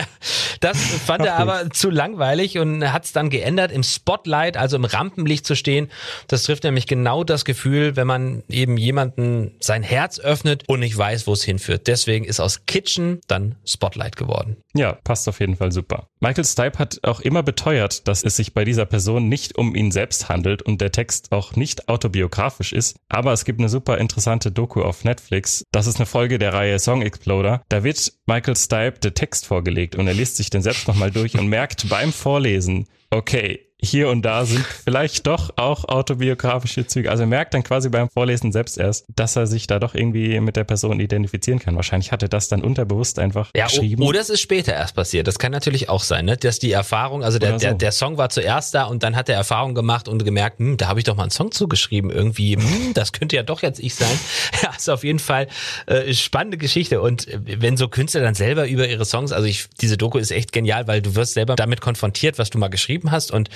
das 0.61 0.79
fand 0.79 1.25
er 1.25 1.37
aber 1.37 1.71
zu 1.71 1.91
langweilig 1.91 2.59
und 2.59 2.93
hat 2.93 3.05
es 3.05 3.12
dann 3.12 3.31
geändert, 3.31 3.73
im 3.73 3.83
Spotlight, 3.83 4.56
also 4.56 4.77
im 4.77 4.85
Rampenlicht 4.85 5.47
zu 5.47 5.56
stehen. 5.56 5.91
Das 6.29 6.45
trifft 6.45 6.65
nämlich 6.65 6.87
genau 6.87 7.25
das 7.25 7.45
Gefühl, 7.45 7.97
wenn 7.97 8.06
man 8.06 8.45
eben 8.49 8.77
jemanden 8.77 9.56
sein 9.61 9.83
Herz 9.83 10.21
öffnet 10.21 10.65
und 10.69 10.81
nicht 10.81 10.97
weiß, 10.97 11.27
wo 11.27 11.33
es 11.33 11.43
hinführt. 11.43 11.87
Deswegen 11.87 12.25
ist 12.25 12.41
aus 12.41 12.67
Kitchen 12.67 13.21
dann 13.27 13.56
Spotlight 13.65 14.17
geworden. 14.17 14.56
Ja, 14.75 14.93
passt 14.93 15.29
auf 15.29 15.41
jeden 15.41 15.56
Fall 15.56 15.73
super. 15.73 16.06
Michael 16.21 16.44
Stipe 16.44 16.79
hat 16.79 17.01
auch 17.03 17.21
immer 17.21 17.43
beteuert, 17.43 18.06
dass 18.06 18.23
es 18.23 18.37
sich 18.37 18.55
bei 18.55 18.65
dieser 18.65 18.87
Person 18.87 19.29
nicht 19.29 19.56
um 19.56 19.75
ihn 19.75 19.91
selbst 19.91 20.29
handelt 20.29 20.62
und 20.62 20.81
der 20.81 20.93
Text 20.93 21.33
auch 21.33 21.56
nicht 21.56 21.89
autobiografisch 21.89 22.73
ist. 22.73 22.97
Aber 23.09 23.33
es 23.33 23.44
gibt 23.44 23.61
eine 23.61 23.69
super 23.88 24.00
interessante 24.02 24.52
Doku 24.52 24.82
auf 24.82 25.05
Netflix. 25.05 25.64
Das 25.73 25.87
ist 25.87 25.96
eine 25.96 26.05
Folge 26.05 26.38
der 26.38 26.52
Reihe 26.52 26.79
Song 26.79 27.00
Exploder. 27.00 27.62
Da 27.70 27.84
wird 27.84 28.13
Michael 28.27 28.55
Stipe 28.55 28.98
der 29.03 29.15
Text 29.15 29.46
vorgelegt 29.46 29.96
und 29.96 30.06
er 30.06 30.13
liest 30.13 30.36
sich 30.36 30.51
den 30.51 30.60
selbst 30.60 30.86
nochmal 30.89 31.10
durch 31.10 31.39
und 31.39 31.48
merkt 31.48 31.89
beim 31.89 32.13
Vorlesen, 32.13 32.86
okay, 33.08 33.68
hier 33.81 34.08
und 34.08 34.23
da 34.23 34.44
sind 34.44 34.65
vielleicht 34.85 35.27
doch 35.27 35.51
auch 35.56 35.85
autobiografische 35.85 36.87
Züge. 36.87 37.11
Also 37.11 37.23
er 37.23 37.29
merkt 37.29 37.55
dann 37.55 37.63
quasi 37.63 37.89
beim 37.89 38.08
Vorlesen 38.08 38.51
selbst 38.51 38.77
erst, 38.77 39.06
dass 39.15 39.37
er 39.37 39.47
sich 39.47 39.67
da 39.67 39.79
doch 39.79 39.94
irgendwie 39.94 40.41
mit 40.41 40.56
der 40.56 40.65
Person 40.65 40.99
identifizieren 40.99 41.61
kann. 41.61 41.77
Wahrscheinlich 41.77 42.11
hat 42.11 42.23
er 42.23 42.29
das 42.29 42.49
dann 42.49 42.63
unterbewusst 42.63 43.19
einfach 43.19 43.51
ja, 43.55 43.67
geschrieben. 43.67 44.03
Oder 44.03 44.20
es 44.20 44.31
ist 44.31 44.41
später 44.41 44.73
erst 44.73 44.97
passiert. 44.97 45.27
Das 45.29 45.39
kann 45.39 45.53
natürlich 45.53 45.89
auch 45.89 46.03
sein, 46.03 46.25
ne? 46.25 46.37
dass 46.37 46.58
die 46.58 46.73
Erfahrung, 46.73 47.23
also 47.23 47.39
der, 47.39 47.53
so. 47.53 47.58
der, 47.58 47.75
der 47.75 47.93
Song 47.93 48.19
war 48.19 48.31
zuerst 48.31 48.75
da 48.75 48.85
und 48.85 49.03
dann 49.03 49.15
hat 49.15 49.29
er 49.29 49.37
Erfahrung 49.37 49.75
gemacht 49.75 50.08
und 50.08 50.25
gemerkt, 50.25 50.58
hm, 50.58 50.77
da 50.77 50.89
habe 50.89 50.99
ich 50.99 51.05
doch 51.05 51.15
mal 51.15 51.23
einen 51.25 51.31
Song 51.31 51.53
zugeschrieben. 51.53 52.11
Irgendwie, 52.11 52.56
hm, 52.56 52.94
das 52.94 53.13
könnte 53.13 53.37
ja 53.37 53.44
doch 53.44 53.63
jetzt 53.63 53.81
ich 53.81 53.94
sein. 53.94 54.08
Ja, 54.63 54.70
ist 54.77 54.89
auf 54.91 55.05
jeden 55.05 55.19
Fall 55.19 55.47
äh, 55.87 56.13
spannende 56.15 56.58
Geschichte. 56.58 57.01
Und 57.01 57.29
äh, 57.29 57.39
wenn 57.61 57.77
so 57.77 57.89
Künstler 57.89 58.23
dann 58.23 58.35
selber 58.35 58.67
über 58.67 58.89
ihre 58.89 59.05
Songs, 59.05 59.31
also 59.31 59.47
ich, 59.47 59.67
diese 59.81 59.97
Doku 59.97 60.19
ist 60.19 60.32
echt 60.32 60.53
genial, 60.53 60.89
weil 60.89 61.01
du 61.01 61.15
wirst 61.15 61.35
selber 61.35 61.55
damit 61.55 61.81
konfrontiert, 61.81 62.39
was 62.39 62.51
du 62.51 62.58
mal 62.58 62.69
geschrieben 62.69 63.11
hast 63.13 63.31
und 63.31 63.51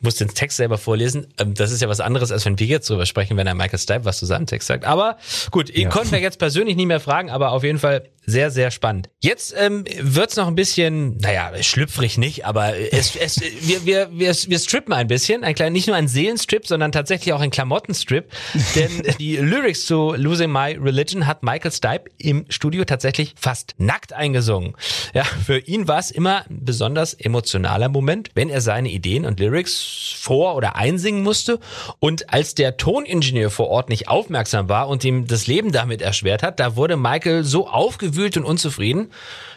muss 0.00 0.16
den 0.16 0.28
Text 0.28 0.56
selber 0.56 0.78
vorlesen. 0.78 1.28
Ähm, 1.38 1.54
das 1.54 1.72
ist 1.72 1.82
ja 1.82 1.88
was 1.88 2.00
anderes, 2.00 2.32
als 2.32 2.44
wenn 2.46 2.58
wir 2.58 2.66
jetzt 2.66 2.88
drüber 2.88 3.06
sprechen, 3.06 3.36
wenn 3.36 3.46
der 3.46 3.54
Michael 3.54 3.78
Stipe 3.78 4.04
was 4.04 4.18
zu 4.18 4.26
seinem 4.26 4.46
Text 4.46 4.68
sagt. 4.68 4.84
Aber 4.84 5.18
gut, 5.50 5.70
ihn 5.70 5.82
ja. 5.82 5.88
konnten 5.88 6.12
wir 6.12 6.20
jetzt 6.20 6.38
persönlich 6.38 6.76
nicht 6.76 6.86
mehr 6.86 7.00
fragen, 7.00 7.30
aber 7.30 7.52
auf 7.52 7.64
jeden 7.64 7.78
Fall 7.78 8.08
sehr, 8.26 8.50
sehr 8.50 8.72
spannend. 8.72 9.08
Jetzt 9.20 9.54
ähm, 9.56 9.84
wird's 10.00 10.36
noch 10.36 10.48
ein 10.48 10.56
bisschen, 10.56 11.16
naja, 11.18 11.52
schlüpfrig 11.62 12.18
nicht, 12.18 12.44
aber 12.44 12.74
es, 12.76 13.14
es, 13.14 13.40
wir, 13.60 13.86
wir, 13.86 14.08
wir, 14.12 14.34
wir 14.34 14.58
strippen 14.58 14.92
ein 14.92 15.06
bisschen. 15.06 15.44
Ein 15.44 15.54
kleiner, 15.54 15.70
nicht 15.70 15.86
nur 15.86 15.94
ein 15.94 16.08
Seelenstrip, 16.08 16.66
sondern 16.66 16.90
tatsächlich 16.90 17.32
auch 17.32 17.40
ein 17.40 17.52
Klamottenstrip. 17.52 18.30
Denn 18.74 19.02
die 19.20 19.36
Lyrics 19.36 19.86
zu 19.86 20.14
Losing 20.16 20.50
My 20.50 20.72
Religion 20.72 21.26
hat 21.26 21.44
Michael 21.44 21.70
Stipe 21.70 22.10
im 22.18 22.46
Studio 22.48 22.84
tatsächlich 22.84 23.34
fast 23.38 23.74
nackt 23.78 24.12
eingesungen. 24.12 24.74
Ja, 25.14 25.22
für 25.24 25.58
ihn 25.58 25.86
war 25.86 26.00
es 26.00 26.10
immer 26.10 26.44
ein 26.50 26.64
besonders 26.64 27.14
emotionaler 27.14 27.88
Moment, 27.88 28.30
wenn 28.34 28.50
er 28.50 28.60
seine 28.60 28.90
Ideen 28.90 29.24
und 29.24 29.38
Lyrics 29.38 29.55
Lyrics 29.56 30.14
vor 30.18 30.54
oder 30.54 30.76
einsingen 30.76 31.22
musste. 31.22 31.58
Und 31.98 32.32
als 32.32 32.54
der 32.54 32.76
Toningenieur 32.76 33.50
vor 33.50 33.68
Ort 33.68 33.88
nicht 33.88 34.08
aufmerksam 34.08 34.68
war 34.68 34.88
und 34.88 35.04
ihm 35.04 35.26
das 35.26 35.46
Leben 35.46 35.72
damit 35.72 36.02
erschwert 36.02 36.42
hat, 36.42 36.60
da 36.60 36.76
wurde 36.76 36.96
Michael 36.96 37.44
so 37.44 37.68
aufgewühlt 37.68 38.36
und 38.36 38.44
unzufrieden, 38.44 39.10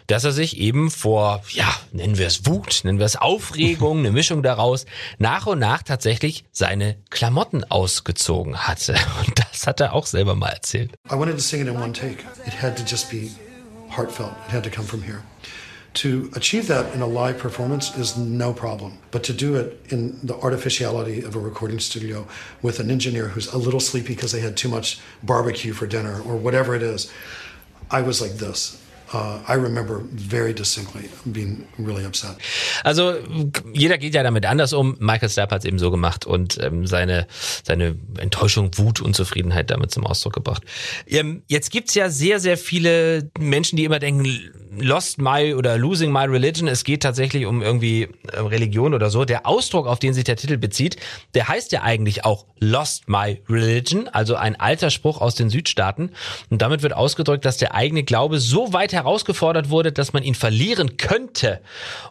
dass 0.08 0.24
er 0.24 0.32
sich 0.32 0.58
eben 0.58 0.89
vor, 0.89 1.44
ja, 1.50 1.72
nennen 1.91 2.18
wir 2.18 2.27
es 2.27 2.46
Wut, 2.48 2.82
nennen 2.84 2.98
wir 2.98 3.06
es 3.06 3.15
Aufregung, 3.15 4.00
eine 4.00 4.12
Mischung 4.12 4.41
daraus, 4.41 4.86
nach 5.18 5.46
und 5.46 5.60
nach 5.60 5.84
tatsächlich 5.84 6.46
seine 6.51 6.96
Klamotten 7.10 7.63
ausgezogen 7.63 8.68
hatte. 8.68 8.96
Und 9.25 9.38
das 9.38 9.68
hat 9.68 9.79
er 9.82 9.94
auch 9.94 10.06
selber 10.06 10.34
mal 10.34 10.50
erzählt. 10.50 10.91
I 11.12 11.15
wanted 11.15 11.36
to 11.36 11.41
sing 11.41 11.62
it 11.62 11.68
in 11.68 11.75
one 11.75 11.91
take. 11.91 12.24
It 12.48 12.62
had 12.62 12.75
to 12.77 12.84
just 12.84 13.12
be 13.12 13.29
heartfelt. 13.96 14.32
It 14.48 14.53
had 14.53 14.63
to 14.63 14.70
come 14.70 14.88
from 14.88 15.03
here. 15.03 15.22
To 15.96 16.29
achieve 16.36 16.67
that 16.67 16.93
in 16.93 17.01
a 17.01 17.08
live 17.08 17.39
performance 17.39 17.98
is 17.98 18.15
no 18.15 18.53
problem, 18.53 19.00
but 19.12 19.24
to 19.24 19.34
do 19.34 19.55
it 19.55 19.79
in 19.89 20.19
the 20.24 20.36
artificiality 20.36 21.24
of 21.24 21.36
a 21.36 21.39
recording 21.39 21.79
studio 21.79 22.27
with 22.62 22.79
an 22.79 22.91
engineer 22.91 23.29
who's 23.29 23.51
a 23.53 23.58
little 23.58 23.79
sleepy 23.79 24.13
because 24.13 24.31
they 24.31 24.39
had 24.39 24.55
too 24.55 24.69
much 24.69 25.00
barbecue 25.24 25.74
for 25.74 25.88
dinner 25.88 26.22
or 26.22 26.38
whatever 26.38 26.75
it 26.75 26.84
is, 26.84 27.12
I 27.89 28.01
was 28.01 28.22
like 28.22 28.38
this. 28.38 28.77
Uh, 29.12 29.39
I 29.48 29.55
remember 29.55 30.03
very 30.12 30.53
distinctly 30.53 31.10
being 31.31 31.67
really 31.79 32.05
upset. 32.05 32.38
Also 32.84 33.15
jeder 33.74 33.98
geht 33.98 34.13
ja 34.13 34.22
damit 34.22 34.46
anders 34.46 34.72
um. 34.72 34.96
Michael 35.00 35.29
Stipe 35.29 35.50
hat 35.50 35.63
es 35.63 35.65
eben 35.65 35.79
so 35.79 35.89
gemacht 35.89 36.27
und 36.27 36.60
ähm, 36.62 36.86
seine, 36.86 37.25
seine 37.63 37.96
Enttäuschung, 38.19 38.69
Wut, 38.77 39.01
Unzufriedenheit 39.01 39.72
damit 39.72 39.89
zum 39.89 40.05
Ausdruck 40.05 40.34
gebracht. 40.34 40.63
Ähm, 41.08 41.41
jetzt 41.48 41.72
gibt's 41.72 41.96
ja 41.96 42.12
sehr, 42.12 42.39
sehr 42.39 42.55
viele 42.55 43.31
Menschen, 43.39 43.77
die 43.77 43.86
immer 43.86 43.98
denken, 43.98 44.24
Lost 44.78 45.20
My 45.20 45.54
oder 45.56 45.78
Losing 45.78 46.12
My 46.12 46.26
Religion, 46.26 46.68
es 46.68 46.84
geht 46.84 47.02
tatsächlich 47.04 47.46
um 47.46 47.62
irgendwie 47.62 48.08
äh, 48.32 48.40
Religion 48.40 48.94
oder 48.94 49.10
so. 49.10 49.26
Der 49.26 49.48
Ausdruck, 49.48 49.88
auf 49.88 50.00
den 50.00 50.14
sich 50.14 50.24
der 50.24 50.36
Titel 50.36 50.58
bezieht, 50.58 50.98
der 51.34 51.48
heißt 51.48 51.72
ja 51.72 51.82
eigentlich 51.82 52.26
auch 52.26 52.46
Lost 52.60 53.10
My 53.10 53.42
Religion, 53.50 54.08
also 54.10 54.36
ein 54.36 54.60
alter 54.60 54.90
Spruch 54.90 55.22
aus 55.22 55.36
den 55.36 55.50
Südstaaten. 55.50 56.12
Und 56.50 56.62
damit 56.62 56.84
wird 56.84 56.94
ausgedrückt, 56.94 57.46
dass 57.46 57.58
der 57.58 57.74
eigene 57.74 58.04
Glaube 58.04 58.40
so 58.40 58.74
weit 58.74 58.94
herausgefordert 58.94 59.70
wurde, 59.70 59.92
dass 59.92 60.14
man 60.14 60.24
ihn 60.24 60.36
verlieren 60.36 60.98
könnte. 60.98 61.62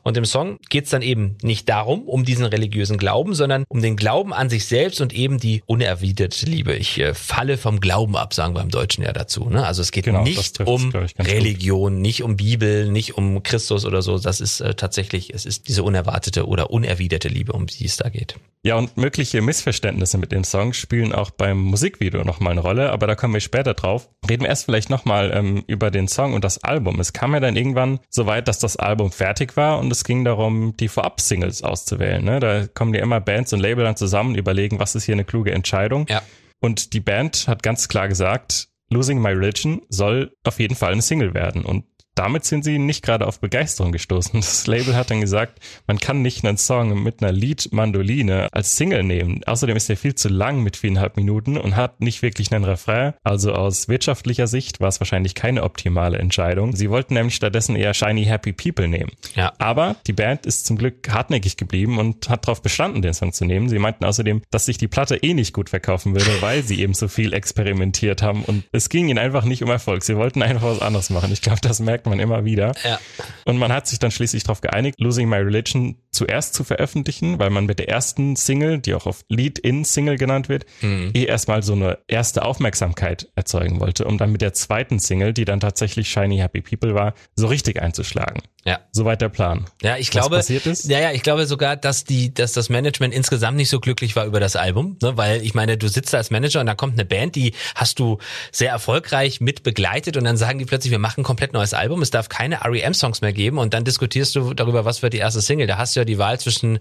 Und 0.02 0.16
im 0.16 0.24
Song 0.24 0.58
geht's 0.68 0.90
dann 0.90 1.02
eben 1.02 1.36
nicht 1.42 1.68
darum, 1.68 2.08
um 2.08 2.24
diesen 2.24 2.44
religiösen 2.44 2.98
Glauben, 2.98 3.34
sondern 3.34 3.64
um 3.68 3.82
den 3.82 3.96
Glauben 3.96 4.32
an 4.32 4.50
sich 4.50 4.64
selbst 4.66 5.00
und 5.00 5.12
eben 5.12 5.38
die 5.38 5.62
unerwiderte 5.66 6.46
Liebe. 6.46 6.74
Ich 6.74 6.98
äh, 6.98 7.14
falle 7.14 7.58
vom 7.58 7.80
Glauben 7.80 8.16
ab, 8.16 8.34
sagen 8.34 8.54
wir 8.54 8.62
im 8.62 8.70
Deutschen 8.70 9.04
ja 9.04 9.12
dazu. 9.12 9.48
Ne? 9.48 9.64
Also 9.64 9.82
es 9.82 9.92
geht 9.92 10.04
Genau, 10.04 10.22
nicht 10.22 10.60
um 10.60 10.90
ganz 10.90 11.14
gut. 11.14 11.26
Religion, 11.26 12.00
nicht 12.00 12.22
um 12.22 12.36
Bibel, 12.36 12.47
nicht 12.56 13.16
um 13.16 13.42
Christus 13.42 13.84
oder 13.84 14.02
so. 14.02 14.18
Das 14.18 14.40
ist 14.40 14.60
äh, 14.60 14.74
tatsächlich, 14.74 15.34
es 15.34 15.44
ist 15.44 15.68
diese 15.68 15.82
unerwartete 15.82 16.46
oder 16.46 16.70
unerwiderte 16.70 17.28
Liebe, 17.28 17.52
um 17.52 17.66
die 17.66 17.84
es 17.84 17.96
da 17.96 18.08
geht. 18.08 18.36
Ja, 18.62 18.76
und 18.76 18.96
mögliche 18.96 19.40
Missverständnisse 19.40 20.18
mit 20.18 20.32
dem 20.32 20.44
Song 20.44 20.72
spielen 20.72 21.12
auch 21.12 21.30
beim 21.30 21.58
Musikvideo 21.58 22.24
nochmal 22.24 22.52
eine 22.52 22.60
Rolle, 22.60 22.90
aber 22.90 23.06
da 23.06 23.14
kommen 23.14 23.34
wir 23.34 23.40
später 23.40 23.74
drauf. 23.74 24.08
Reden 24.28 24.42
wir 24.42 24.48
erst 24.48 24.64
vielleicht 24.64 24.90
nochmal 24.90 25.30
ähm, 25.32 25.64
über 25.66 25.90
den 25.90 26.08
Song 26.08 26.34
und 26.34 26.44
das 26.44 26.62
Album. 26.64 26.98
Es 27.00 27.12
kam 27.12 27.34
ja 27.34 27.40
dann 27.40 27.56
irgendwann 27.56 28.00
so 28.10 28.26
weit, 28.26 28.48
dass 28.48 28.58
das 28.58 28.76
Album 28.76 29.12
fertig 29.12 29.56
war 29.56 29.78
und 29.78 29.92
es 29.92 30.04
ging 30.04 30.24
darum, 30.24 30.76
die 30.76 30.88
Vorab-Singles 30.88 31.62
auszuwählen. 31.62 32.24
Ne? 32.24 32.40
Da 32.40 32.66
kommen 32.66 32.94
ja 32.94 33.02
immer 33.02 33.20
Bands 33.20 33.52
und 33.52 33.60
Label 33.60 33.84
dann 33.84 33.96
zusammen, 33.96 34.34
überlegen, 34.34 34.78
was 34.78 34.94
ist 34.94 35.04
hier 35.04 35.14
eine 35.14 35.24
kluge 35.24 35.52
Entscheidung. 35.52 36.06
Ja. 36.08 36.22
Und 36.60 36.92
die 36.92 37.00
Band 37.00 37.46
hat 37.46 37.62
ganz 37.62 37.88
klar 37.88 38.08
gesagt, 38.08 38.68
Losing 38.90 39.20
My 39.20 39.30
Religion 39.30 39.82
soll 39.88 40.32
auf 40.44 40.58
jeden 40.58 40.74
Fall 40.74 40.92
eine 40.92 41.02
Single 41.02 41.34
werden. 41.34 41.64
Und 41.64 41.84
damit 42.18 42.44
sind 42.44 42.64
sie 42.64 42.78
nicht 42.78 43.04
gerade 43.04 43.26
auf 43.26 43.38
Begeisterung 43.38 43.92
gestoßen. 43.92 44.40
Das 44.40 44.66
Label 44.66 44.96
hat 44.96 45.10
dann 45.10 45.20
gesagt, 45.20 45.60
man 45.86 46.00
kann 46.00 46.20
nicht 46.20 46.44
einen 46.44 46.56
Song 46.56 47.02
mit 47.02 47.22
einer 47.22 47.30
Lead-Mandoline 47.30 48.48
als 48.50 48.76
Single 48.76 49.04
nehmen. 49.04 49.44
Außerdem 49.44 49.76
ist 49.76 49.88
er 49.88 49.96
viel 49.96 50.16
zu 50.16 50.28
lang 50.28 50.62
mit 50.62 50.76
viereinhalb 50.76 51.16
Minuten 51.16 51.56
und 51.56 51.76
hat 51.76 52.00
nicht 52.00 52.22
wirklich 52.22 52.52
einen 52.52 52.64
Refrain. 52.64 53.14
Also 53.22 53.52
aus 53.52 53.88
wirtschaftlicher 53.88 54.48
Sicht 54.48 54.80
war 54.80 54.88
es 54.88 55.00
wahrscheinlich 55.00 55.36
keine 55.36 55.62
optimale 55.62 56.18
Entscheidung. 56.18 56.74
Sie 56.74 56.90
wollten 56.90 57.14
nämlich 57.14 57.36
stattdessen 57.36 57.76
eher 57.76 57.94
Shiny 57.94 58.24
Happy 58.24 58.52
People 58.52 58.88
nehmen. 58.88 59.12
Ja. 59.36 59.52
Aber 59.58 59.94
die 60.08 60.12
Band 60.12 60.44
ist 60.44 60.66
zum 60.66 60.76
Glück 60.76 61.08
hartnäckig 61.10 61.56
geblieben 61.56 61.98
und 61.98 62.28
hat 62.28 62.46
darauf 62.46 62.62
bestanden, 62.62 63.00
den 63.00 63.14
Song 63.14 63.32
zu 63.32 63.44
nehmen. 63.44 63.68
Sie 63.68 63.78
meinten 63.78 64.04
außerdem, 64.04 64.42
dass 64.50 64.66
sich 64.66 64.78
die 64.78 64.88
Platte 64.88 65.16
eh 65.16 65.34
nicht 65.34 65.52
gut 65.52 65.70
verkaufen 65.70 66.14
würde, 66.14 66.30
weil 66.40 66.64
sie 66.64 66.80
eben 66.80 66.94
so 66.94 67.06
viel 67.06 67.32
experimentiert 67.32 68.22
haben 68.22 68.42
und 68.42 68.64
es 68.72 68.88
ging 68.88 69.08
ihnen 69.08 69.18
einfach 69.18 69.44
nicht 69.44 69.62
um 69.62 69.70
Erfolg. 69.70 70.02
Sie 70.02 70.16
wollten 70.16 70.42
einfach 70.42 70.64
was 70.64 70.80
anderes 70.80 71.10
machen. 71.10 71.32
Ich 71.32 71.42
glaube, 71.42 71.60
das 71.60 71.78
merkt 71.78 72.06
man 72.06 72.07
immer 72.12 72.44
wieder. 72.44 72.72
Ja. 72.84 72.98
Und 73.44 73.58
man 73.58 73.72
hat 73.72 73.86
sich 73.86 73.98
dann 73.98 74.10
schließlich 74.10 74.44
darauf 74.44 74.60
geeinigt, 74.60 75.00
Losing 75.00 75.28
My 75.28 75.36
Religion 75.36 75.96
zuerst 76.10 76.54
zu 76.54 76.64
veröffentlichen, 76.64 77.38
weil 77.38 77.50
man 77.50 77.66
mit 77.66 77.78
der 77.78 77.88
ersten 77.88 78.36
Single, 78.36 78.78
die 78.78 78.94
auch 78.94 79.06
auf 79.06 79.24
Lead-In-Single 79.28 80.16
genannt 80.16 80.48
wird, 80.48 80.66
eh 80.82 81.24
erstmal 81.24 81.62
so 81.62 81.74
eine 81.74 81.98
erste 82.08 82.44
Aufmerksamkeit 82.44 83.28
erzeugen 83.34 83.80
wollte, 83.80 84.04
um 84.04 84.18
dann 84.18 84.32
mit 84.32 84.40
der 84.40 84.52
zweiten 84.52 84.98
Single, 84.98 85.32
die 85.32 85.44
dann 85.44 85.60
tatsächlich 85.60 86.08
Shiny 86.08 86.38
Happy 86.38 86.60
People 86.60 86.94
war, 86.94 87.14
so 87.36 87.46
richtig 87.46 87.80
einzuschlagen. 87.80 88.42
Ja. 88.64 88.80
Soweit 88.92 89.22
der 89.22 89.28
Plan. 89.30 89.66
Ja, 89.82 89.96
ich 89.96 90.08
Was 90.08 90.10
glaube, 90.10 90.36
passiert 90.36 90.66
ist? 90.66 90.90
ja, 90.90 90.98
ja, 91.00 91.12
ich 91.12 91.22
glaube 91.22 91.46
sogar, 91.46 91.76
dass 91.76 92.04
die, 92.04 92.34
dass 92.34 92.52
das 92.52 92.68
Management 92.68 93.14
insgesamt 93.14 93.56
nicht 93.56 93.70
so 93.70 93.80
glücklich 93.80 94.14
war 94.14 94.26
über 94.26 94.40
das 94.40 94.56
Album, 94.56 94.98
ne? 95.00 95.16
weil 95.16 95.42
ich 95.42 95.54
meine, 95.54 95.78
du 95.78 95.88
sitzt 95.88 96.12
da 96.12 96.18
als 96.18 96.30
Manager 96.30 96.60
und 96.60 96.66
da 96.66 96.74
kommt 96.74 96.94
eine 96.94 97.06
Band, 97.06 97.34
die 97.34 97.54
hast 97.74 97.98
du 97.98 98.18
sehr 98.52 98.70
erfolgreich 98.70 99.40
mit 99.40 99.62
begleitet 99.62 100.16
und 100.16 100.24
dann 100.24 100.36
sagen 100.36 100.58
die 100.58 100.66
plötzlich, 100.66 100.90
wir 100.90 100.98
machen 100.98 101.20
ein 101.20 101.24
komplett 101.24 101.52
neues 101.54 101.72
Album, 101.72 102.02
es 102.02 102.10
darf 102.10 102.28
keine 102.28 102.56
R.E.M.-Songs 102.56 103.22
mehr 103.22 103.32
geben 103.32 103.58
und 103.58 103.72
dann 103.72 103.84
diskutierst 103.84 104.34
du 104.36 104.52
darüber, 104.52 104.84
was 104.84 105.02
wird 105.02 105.14
die 105.14 105.18
erste 105.18 105.40
Single. 105.40 105.66
Da 105.66 105.78
hast 105.78 105.96
du 105.96 105.97
ja 105.98 106.04
die 106.04 106.18
Wahl 106.18 106.40
zwischen 106.40 106.78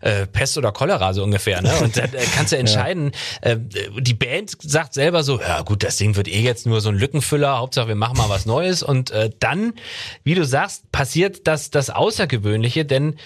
äh, 0.00 0.26
Pest 0.26 0.56
oder 0.58 0.72
Cholera 0.72 1.12
so 1.12 1.22
ungefähr, 1.22 1.62
ne? 1.62 1.72
Und 1.82 1.96
dann 1.96 2.12
äh, 2.14 2.24
kannst 2.34 2.52
du 2.52 2.56
entscheiden. 2.58 3.12
Äh, 3.40 3.56
die 3.98 4.14
Band 4.14 4.52
sagt 4.60 4.94
selber 4.94 5.22
so, 5.22 5.40
ja 5.40 5.62
gut, 5.62 5.82
das 5.82 5.96
Ding 5.96 6.16
wird 6.16 6.28
eh 6.28 6.40
jetzt 6.40 6.66
nur 6.66 6.80
so 6.80 6.88
ein 6.88 6.96
Lückenfüller, 6.96 7.58
Hauptsache 7.58 7.88
wir 7.88 7.94
machen 7.94 8.16
mal 8.16 8.28
was 8.28 8.46
Neues 8.46 8.82
und 8.82 9.10
äh, 9.10 9.30
dann, 9.38 9.74
wie 10.24 10.34
du 10.34 10.44
sagst, 10.44 10.90
passiert 10.92 11.46
das 11.46 11.70
das 11.70 11.90
Außergewöhnliche, 11.90 12.84
denn 12.84 13.16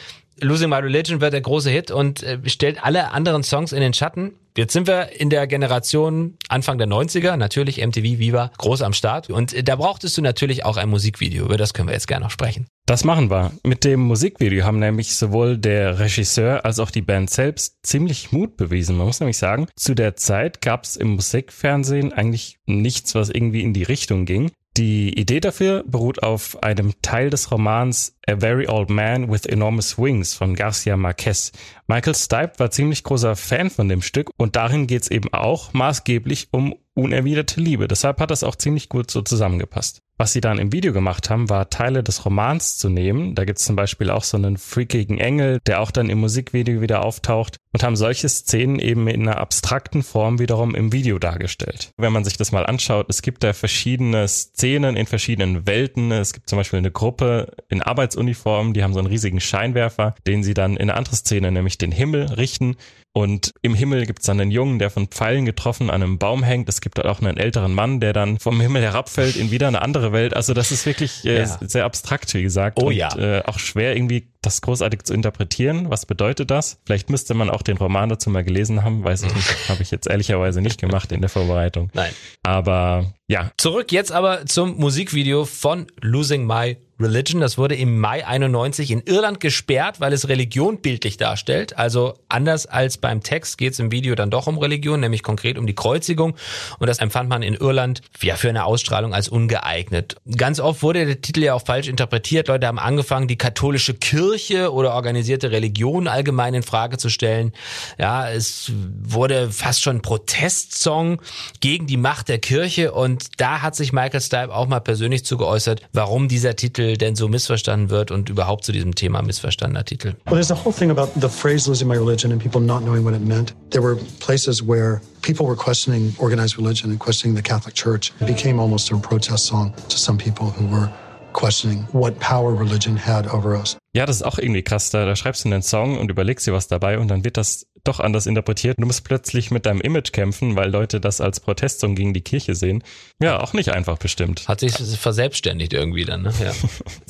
Losing 0.40 0.70
My 0.70 0.76
Religion 0.76 1.20
wird 1.20 1.32
der 1.32 1.40
große 1.40 1.70
Hit 1.70 1.90
und 1.90 2.22
äh, 2.22 2.38
stellt 2.46 2.84
alle 2.84 3.12
anderen 3.12 3.42
Songs 3.42 3.72
in 3.72 3.80
den 3.80 3.94
Schatten. 3.94 4.34
Jetzt 4.56 4.72
sind 4.72 4.86
wir 4.86 5.20
in 5.20 5.30
der 5.30 5.46
Generation 5.46 6.36
Anfang 6.48 6.78
der 6.78 6.86
90er, 6.86 7.36
natürlich 7.36 7.84
MTV 7.84 8.18
Viva 8.18 8.52
groß 8.56 8.82
am 8.82 8.92
Start 8.92 9.28
und 9.30 9.52
äh, 9.52 9.64
da 9.64 9.76
brauchtest 9.76 10.16
du 10.16 10.22
natürlich 10.22 10.64
auch 10.64 10.76
ein 10.76 10.88
Musikvideo, 10.88 11.44
über 11.44 11.56
das 11.56 11.74
können 11.74 11.88
wir 11.88 11.94
jetzt 11.94 12.06
gerne 12.06 12.24
noch 12.24 12.30
sprechen. 12.30 12.66
Das 12.86 13.02
machen 13.02 13.30
wir. 13.30 13.52
Mit 13.64 13.84
dem 13.84 14.00
Musikvideo 14.00 14.64
haben 14.64 14.78
nämlich 14.78 15.16
sowohl 15.16 15.56
der 15.56 15.98
Regisseur 15.98 16.64
als 16.64 16.78
auch 16.78 16.90
die 16.90 17.02
Band 17.02 17.30
selbst 17.30 17.78
ziemlich 17.82 18.30
Mut 18.30 18.56
bewiesen. 18.56 18.96
Man 18.96 19.06
muss 19.06 19.20
nämlich 19.20 19.38
sagen, 19.38 19.66
zu 19.74 19.94
der 19.94 20.16
Zeit 20.16 20.60
gab 20.60 20.84
es 20.84 20.96
im 20.96 21.14
Musikfernsehen 21.14 22.12
eigentlich 22.12 22.58
nichts, 22.66 23.14
was 23.14 23.30
irgendwie 23.30 23.62
in 23.62 23.72
die 23.72 23.84
Richtung 23.84 24.26
ging. 24.26 24.52
Die 24.76 25.16
Idee 25.16 25.38
dafür 25.38 25.84
beruht 25.86 26.24
auf 26.24 26.60
einem 26.64 27.00
Teil 27.00 27.30
des 27.30 27.52
Romans 27.52 28.16
A 28.26 28.36
Very 28.40 28.66
Old 28.66 28.90
Man 28.90 29.30
with 29.30 29.46
Enormous 29.46 29.96
Wings 29.98 30.34
von 30.34 30.56
Garcia 30.56 30.96
Marquez. 30.96 31.52
Michael 31.86 32.16
Stipe 32.16 32.54
war 32.58 32.72
ziemlich 32.72 33.04
großer 33.04 33.36
Fan 33.36 33.70
von 33.70 33.88
dem 33.88 34.02
Stück 34.02 34.30
und 34.36 34.56
darin 34.56 34.88
geht's 34.88 35.08
eben 35.08 35.32
auch 35.32 35.72
maßgeblich 35.74 36.48
um 36.50 36.74
unerwiderte 36.94 37.60
Liebe. 37.60 37.86
Deshalb 37.86 38.18
hat 38.18 38.32
das 38.32 38.42
auch 38.42 38.56
ziemlich 38.56 38.88
gut 38.88 39.12
so 39.12 39.22
zusammengepasst. 39.22 40.03
Was 40.16 40.32
sie 40.32 40.40
dann 40.40 40.58
im 40.58 40.72
Video 40.72 40.92
gemacht 40.92 41.28
haben, 41.28 41.50
war 41.50 41.70
Teile 41.70 42.04
des 42.04 42.24
Romans 42.24 42.78
zu 42.78 42.88
nehmen. 42.88 43.34
Da 43.34 43.44
gibt's 43.44 43.64
zum 43.64 43.74
Beispiel 43.74 44.10
auch 44.10 44.22
so 44.22 44.36
einen 44.36 44.58
freakigen 44.58 45.18
Engel, 45.18 45.58
der 45.66 45.80
auch 45.80 45.90
dann 45.90 46.08
im 46.08 46.18
Musikvideo 46.18 46.80
wieder 46.80 47.04
auftaucht 47.04 47.56
und 47.72 47.82
haben 47.82 47.96
solche 47.96 48.28
Szenen 48.28 48.78
eben 48.78 49.08
in 49.08 49.22
einer 49.22 49.38
abstrakten 49.38 50.04
Form 50.04 50.38
wiederum 50.38 50.76
im 50.76 50.92
Video 50.92 51.18
dargestellt. 51.18 51.90
Wenn 51.96 52.12
man 52.12 52.24
sich 52.24 52.36
das 52.36 52.52
mal 52.52 52.64
anschaut, 52.64 53.06
es 53.08 53.22
gibt 53.22 53.42
da 53.42 53.52
verschiedene 53.52 54.28
Szenen 54.28 54.96
in 54.96 55.06
verschiedenen 55.06 55.66
Welten. 55.66 56.12
Es 56.12 56.32
gibt 56.32 56.48
zum 56.48 56.58
Beispiel 56.58 56.78
eine 56.78 56.92
Gruppe 56.92 57.52
in 57.68 57.82
Arbeitsuniformen, 57.82 58.72
die 58.72 58.84
haben 58.84 58.92
so 58.92 59.00
einen 59.00 59.08
riesigen 59.08 59.40
Scheinwerfer, 59.40 60.14
den 60.28 60.44
sie 60.44 60.54
dann 60.54 60.76
in 60.76 60.82
eine 60.82 60.94
andere 60.94 61.16
Szene, 61.16 61.50
nämlich 61.50 61.76
den 61.76 61.90
Himmel, 61.90 62.26
richten. 62.34 62.76
Und 63.16 63.54
im 63.62 63.76
Himmel 63.76 64.06
gibt's 64.06 64.26
dann 64.26 64.40
einen 64.40 64.50
Jungen, 64.50 64.80
der 64.80 64.90
von 64.90 65.06
Pfeilen 65.06 65.44
getroffen 65.44 65.88
an 65.88 66.02
einem 66.02 66.18
Baum 66.18 66.42
hängt. 66.42 66.68
Es 66.68 66.80
gibt 66.80 67.02
auch 67.04 67.20
einen 67.22 67.36
älteren 67.36 67.72
Mann, 67.72 68.00
der 68.00 68.12
dann 68.12 68.40
vom 68.40 68.60
Himmel 68.60 68.82
herabfällt 68.82 69.36
in 69.36 69.52
wieder 69.52 69.68
eine 69.68 69.82
andere 69.82 70.12
Welt. 70.12 70.34
Also 70.34 70.52
das 70.52 70.72
ist 70.72 70.84
wirklich 70.84 71.24
äh, 71.24 71.38
Ja. 71.38 71.58
sehr 71.60 71.84
abstrakt, 71.84 72.34
wie 72.34 72.42
gesagt. 72.42 72.78
Oh 72.82 72.86
und, 72.86 72.92
ja. 72.94 73.16
Äh, 73.16 73.42
auch 73.44 73.60
schwer 73.60 73.94
irgendwie 73.94 74.26
das 74.42 74.60
großartig 74.62 75.04
zu 75.04 75.14
interpretieren. 75.14 75.90
Was 75.90 76.06
bedeutet 76.06 76.50
das? 76.50 76.80
Vielleicht 76.84 77.08
müsste 77.08 77.34
man 77.34 77.50
auch 77.50 77.62
den 77.62 77.76
Roman 77.76 78.08
dazu 78.08 78.30
mal 78.30 78.42
gelesen 78.42 78.82
haben. 78.82 79.04
Weiß 79.04 79.22
ich 79.22 79.32
nicht. 79.32 79.48
Habe 79.68 79.82
ich 79.84 79.92
jetzt 79.92 80.08
ehrlicherweise 80.08 80.60
nicht 80.60 80.80
gemacht 80.80 81.12
in 81.12 81.20
der 81.20 81.30
Vorbereitung. 81.30 81.90
Nein. 81.94 82.10
Aber 82.42 83.14
ja, 83.28 83.52
Zurück 83.58 83.92
jetzt 83.92 84.10
aber 84.10 84.44
zum 84.46 84.76
Musikvideo 84.76 85.44
von 85.44 85.86
Losing 86.00 86.46
My 86.46 86.76
Religion. 87.00 87.40
Das 87.40 87.58
wurde 87.58 87.74
im 87.74 87.98
Mai 87.98 88.24
91 88.26 88.90
in 88.90 89.02
Irland 89.02 89.40
gesperrt, 89.40 90.00
weil 90.00 90.12
es 90.12 90.28
Religion 90.28 90.80
bildlich 90.80 91.16
darstellt. 91.16 91.76
Also 91.76 92.14
anders 92.28 92.66
als 92.66 92.98
beim 92.98 93.22
Text 93.22 93.58
geht 93.58 93.72
es 93.72 93.78
im 93.80 93.90
Video 93.90 94.14
dann 94.14 94.30
doch 94.30 94.46
um 94.46 94.58
Religion, 94.58 95.00
nämlich 95.00 95.22
konkret 95.22 95.58
um 95.58 95.66
die 95.66 95.74
Kreuzigung. 95.74 96.36
Und 96.78 96.86
das 96.86 96.98
empfand 96.98 97.28
man 97.28 97.42
in 97.42 97.54
Irland 97.54 98.00
ja 98.22 98.36
für 98.36 98.48
eine 98.48 98.64
Ausstrahlung 98.64 99.12
als 99.12 99.28
ungeeignet. 99.28 100.16
Ganz 100.36 100.60
oft 100.60 100.82
wurde 100.82 101.04
der 101.04 101.20
Titel 101.20 101.42
ja 101.42 101.54
auch 101.54 101.64
falsch 101.64 101.88
interpretiert. 101.88 102.48
Leute 102.48 102.66
haben 102.68 102.78
angefangen, 102.78 103.26
die 103.26 103.38
katholische 103.38 103.94
Kirche 103.94 104.72
oder 104.72 104.94
organisierte 104.94 105.50
Religion 105.50 106.06
allgemein 106.06 106.54
in 106.54 106.62
Frage 106.62 106.98
zu 106.98 107.08
stellen. 107.08 107.52
Ja, 107.98 108.30
es 108.30 108.70
wurde 109.02 109.50
fast 109.50 109.82
schon 109.82 110.00
Protestsong 110.00 111.20
gegen 111.60 111.86
die 111.86 111.96
Macht 111.96 112.28
der 112.28 112.38
Kirche 112.38 112.92
und 112.92 113.28
da 113.38 113.62
hat 113.62 113.74
sich 113.74 113.92
Michael 113.92 114.20
Stipe 114.20 114.54
auch 114.54 114.68
mal 114.68 114.80
persönlich 114.80 115.24
zu 115.24 115.36
geäußert, 115.36 115.80
warum 115.92 116.28
dieser 116.28 116.54
Titel 116.54 116.83
denn 116.92 117.16
so 117.16 117.28
missverstanden 117.28 117.90
wird 117.90 118.10
und 118.10 118.28
überhaupt 118.28 118.64
zu 118.64 118.72
diesem 118.72 118.94
Thema 118.94 119.22
missverstandener 119.22 119.84
Titel. 119.84 120.14
Well, 120.26 120.34
there's 120.34 120.50
a 120.50 120.64
whole 120.64 120.72
thing 120.72 120.90
about 120.90 121.08
the 121.20 121.28
phrase 121.28 121.68
losing 121.68 121.88
my 121.88 121.96
religion 121.96 122.32
and 122.32 122.40
people 122.40 122.60
not 122.60 122.82
knowing 122.82 123.04
what 123.04 123.14
it 123.14 123.22
meant. 123.22 123.54
There 123.70 123.82
were 123.82 123.96
places 124.20 124.62
where 124.66 125.00
people 125.22 125.46
were 125.46 125.56
questioning 125.56 126.14
organized 126.18 126.58
religion 126.58 126.90
and 126.90 127.00
questioning 127.00 127.36
the 127.36 127.42
Catholic 127.42 127.74
Church. 127.74 128.12
It 128.20 128.26
became 128.26 128.60
almost 128.60 128.92
a 128.92 128.96
protest 128.96 129.46
song 129.46 129.72
to 129.88 129.96
some 129.96 130.18
people 130.18 130.46
who 130.46 130.66
were 130.66 130.90
questioning 131.32 131.86
what 131.92 132.18
power 132.20 132.54
religion 132.54 132.96
had 132.96 133.26
over 133.26 133.54
us. 133.54 133.76
Ja, 133.94 134.06
das 134.06 134.16
ist 134.16 134.22
auch 134.22 134.38
irgendwie 134.38 134.62
krass. 134.62 134.90
Da, 134.90 135.04
da 135.04 135.14
schreibst 135.14 135.44
du 135.44 135.48
einen 135.48 135.62
Song 135.62 135.98
und 135.98 136.10
überlegst 136.10 136.46
dir 136.46 136.52
was 136.52 136.68
dabei 136.68 136.98
und 136.98 137.08
dann 137.08 137.24
wird 137.24 137.36
das 137.36 137.66
doch 137.84 138.00
anders 138.00 138.26
interpretiert. 138.26 138.78
Du 138.78 138.86
musst 138.86 139.04
plötzlich 139.04 139.50
mit 139.50 139.66
deinem 139.66 139.80
Image 139.80 140.12
kämpfen, 140.12 140.56
weil 140.56 140.70
Leute 140.70 141.00
das 141.00 141.20
als 141.20 141.40
Protestsong 141.40 141.94
gegen 141.94 142.14
die 142.14 142.22
Kirche 142.22 142.54
sehen. 142.54 142.82
Ja, 143.22 143.40
auch 143.40 143.52
nicht 143.52 143.70
einfach 143.70 143.98
bestimmt. 143.98 144.48
Hat 144.48 144.60
sich 144.60 144.74
verselbstständigt 144.74 145.72
irgendwie 145.72 146.04
dann. 146.04 146.22
Ne? 146.22 146.32
Ja. 146.40 146.52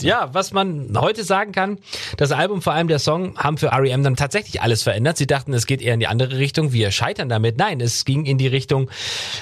ja, 0.01 0.35
was 0.35 0.53
man 0.53 0.97
heute 0.99 1.25
sagen 1.25 1.53
kann, 1.53 1.79
das 2.17 2.33
Album, 2.33 2.61
vor 2.61 2.73
allem 2.73 2.89
der 2.89 2.99
Song, 2.99 3.37
haben 3.39 3.57
für 3.57 3.69
R.E.M. 3.69 4.03
dann 4.03 4.17
tatsächlich 4.17 4.61
alles 4.61 4.83
verändert. 4.83 5.17
Sie 5.17 5.27
dachten, 5.27 5.55
es 5.55 5.67
geht 5.67 5.81
eher 5.81 5.95
in 5.95 6.01
die 6.01 6.07
andere 6.07 6.39
Richtung. 6.39 6.73
Wir 6.73 6.91
scheitern 6.91 7.29
damit. 7.29 7.57
Nein, 7.57 7.81
es 7.81 8.05
ging 8.05 8.27
in 8.27 8.37
die 8.37 8.49
Richtung 8.49 8.91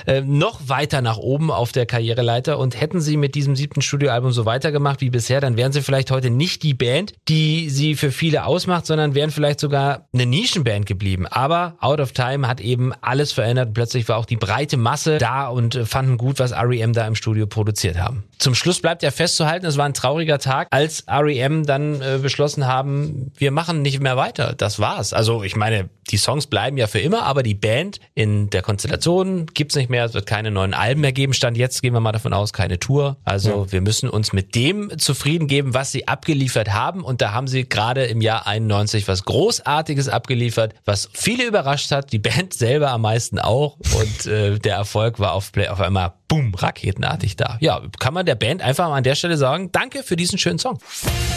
äh, 0.06 0.20
noch 0.20 0.68
weiter 0.68 1.02
nach 1.02 1.16
oben 1.16 1.50
auf 1.50 1.72
der 1.72 1.86
Karriereleiter. 1.86 2.58
Und 2.58 2.80
hätten 2.80 3.00
sie 3.00 3.16
mit 3.16 3.34
diesem 3.34 3.56
siebten 3.56 3.82
Studioalbum 3.82 4.32
so 4.32 4.44
weitergemacht 4.44 5.00
wie 5.00 5.10
bisher, 5.10 5.40
dann 5.40 5.56
wären 5.56 5.72
sie 5.72 5.82
vielleicht 5.82 6.10
heute 6.10 6.30
nicht 6.30 6.62
die 6.62 6.74
Band, 6.74 7.14
die 7.28 7.70
sie 7.70 7.94
für 7.94 8.12
viele 8.12 8.44
ausmacht, 8.44 8.86
sondern 8.86 9.14
wären 9.14 9.30
vielleicht 9.30 9.60
sogar 9.60 10.08
eine 10.12 10.26
Nischenband 10.26 10.86
geblieben. 10.86 11.21
Aber 11.26 11.76
Out 11.80 12.00
of 12.00 12.12
Time 12.12 12.46
hat 12.48 12.60
eben 12.60 12.92
alles 13.00 13.32
verändert. 13.32 13.74
Plötzlich 13.74 14.08
war 14.08 14.16
auch 14.16 14.26
die 14.26 14.36
breite 14.36 14.76
Masse 14.76 15.18
da 15.18 15.48
und 15.48 15.74
äh, 15.74 15.86
fanden 15.86 16.18
gut, 16.18 16.38
was 16.38 16.52
R.E.M. 16.52 16.92
da 16.92 17.06
im 17.06 17.14
Studio 17.14 17.46
produziert 17.46 17.98
haben. 17.98 18.24
Zum 18.38 18.54
Schluss 18.54 18.80
bleibt 18.80 19.02
ja 19.02 19.10
festzuhalten, 19.10 19.66
es 19.66 19.76
war 19.76 19.86
ein 19.86 19.94
trauriger 19.94 20.38
Tag, 20.38 20.68
als 20.70 21.02
R.E.M. 21.02 21.64
dann 21.64 22.00
äh, 22.02 22.18
beschlossen 22.20 22.66
haben, 22.66 23.32
wir 23.36 23.50
machen 23.50 23.82
nicht 23.82 24.00
mehr 24.00 24.16
weiter. 24.16 24.54
Das 24.56 24.78
war's. 24.78 25.12
Also 25.12 25.42
ich 25.42 25.56
meine, 25.56 25.88
die 26.10 26.16
Songs 26.16 26.46
bleiben 26.46 26.76
ja 26.76 26.86
für 26.86 26.98
immer, 26.98 27.22
aber 27.24 27.42
die 27.42 27.54
Band 27.54 28.00
in 28.14 28.50
der 28.50 28.62
Konstellation 28.62 29.46
gibt's 29.46 29.76
nicht 29.76 29.88
mehr. 29.88 30.04
Es 30.04 30.14
wird 30.14 30.26
keine 30.26 30.50
neuen 30.50 30.74
Alben 30.74 31.00
mehr 31.00 31.12
geben. 31.12 31.32
Stand 31.32 31.56
jetzt 31.56 31.82
gehen 31.82 31.94
wir 31.94 32.00
mal 32.00 32.12
davon 32.12 32.32
aus, 32.32 32.52
keine 32.52 32.78
Tour. 32.78 33.16
Also 33.24 33.64
ja. 33.64 33.72
wir 33.72 33.80
müssen 33.80 34.08
uns 34.08 34.32
mit 34.32 34.54
dem 34.54 34.98
zufrieden 34.98 35.46
geben, 35.46 35.74
was 35.74 35.92
sie 35.92 36.08
abgeliefert 36.08 36.72
haben. 36.72 37.02
Und 37.04 37.22
da 37.22 37.32
haben 37.32 37.46
sie 37.46 37.68
gerade 37.68 38.04
im 38.04 38.20
Jahr 38.20 38.46
91 38.46 39.06
was 39.08 39.24
Großartiges 39.24 40.08
abgeliefert, 40.08 40.74
was 40.84 41.08
viele 41.14 41.44
überrascht 41.44 41.90
hat, 41.90 42.12
die 42.12 42.18
Band 42.18 42.54
selber 42.54 42.90
am 42.90 43.02
meisten 43.02 43.38
auch. 43.38 43.76
Und 43.94 44.26
äh, 44.26 44.58
der 44.58 44.76
Erfolg 44.76 45.18
war 45.18 45.32
auf, 45.32 45.52
auf 45.68 45.80
einmal 45.80 46.14
boom, 46.28 46.54
raketenartig 46.54 47.36
da. 47.36 47.58
Ja, 47.60 47.82
kann 47.98 48.14
man 48.14 48.26
der 48.26 48.34
Band 48.34 48.62
einfach 48.62 48.88
mal 48.88 48.96
an 48.96 49.04
der 49.04 49.14
Stelle 49.14 49.36
sagen, 49.36 49.70
danke 49.72 50.02
für 50.02 50.16
diesen 50.16 50.38
schönen 50.38 50.58
Song. 50.58 50.78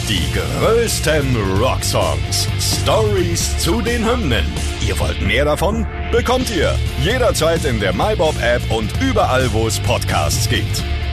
Die 0.08 0.22
größten 0.32 1.36
Rocksongs. 1.60 2.48
Stories 2.82 3.58
zu 3.58 3.80
den 3.82 4.08
Hymnen. 4.08 4.44
Ihr 4.86 4.98
wollt 4.98 5.20
mehr 5.20 5.44
davon? 5.44 5.86
Bekommt 6.12 6.50
ihr 6.54 6.78
jederzeit 7.02 7.64
in 7.64 7.80
der 7.80 7.92
MyBob-App 7.92 8.70
und 8.70 8.90
überall, 9.00 9.52
wo 9.52 9.66
es 9.66 9.80
Podcasts 9.80 10.48
gibt. 10.48 10.84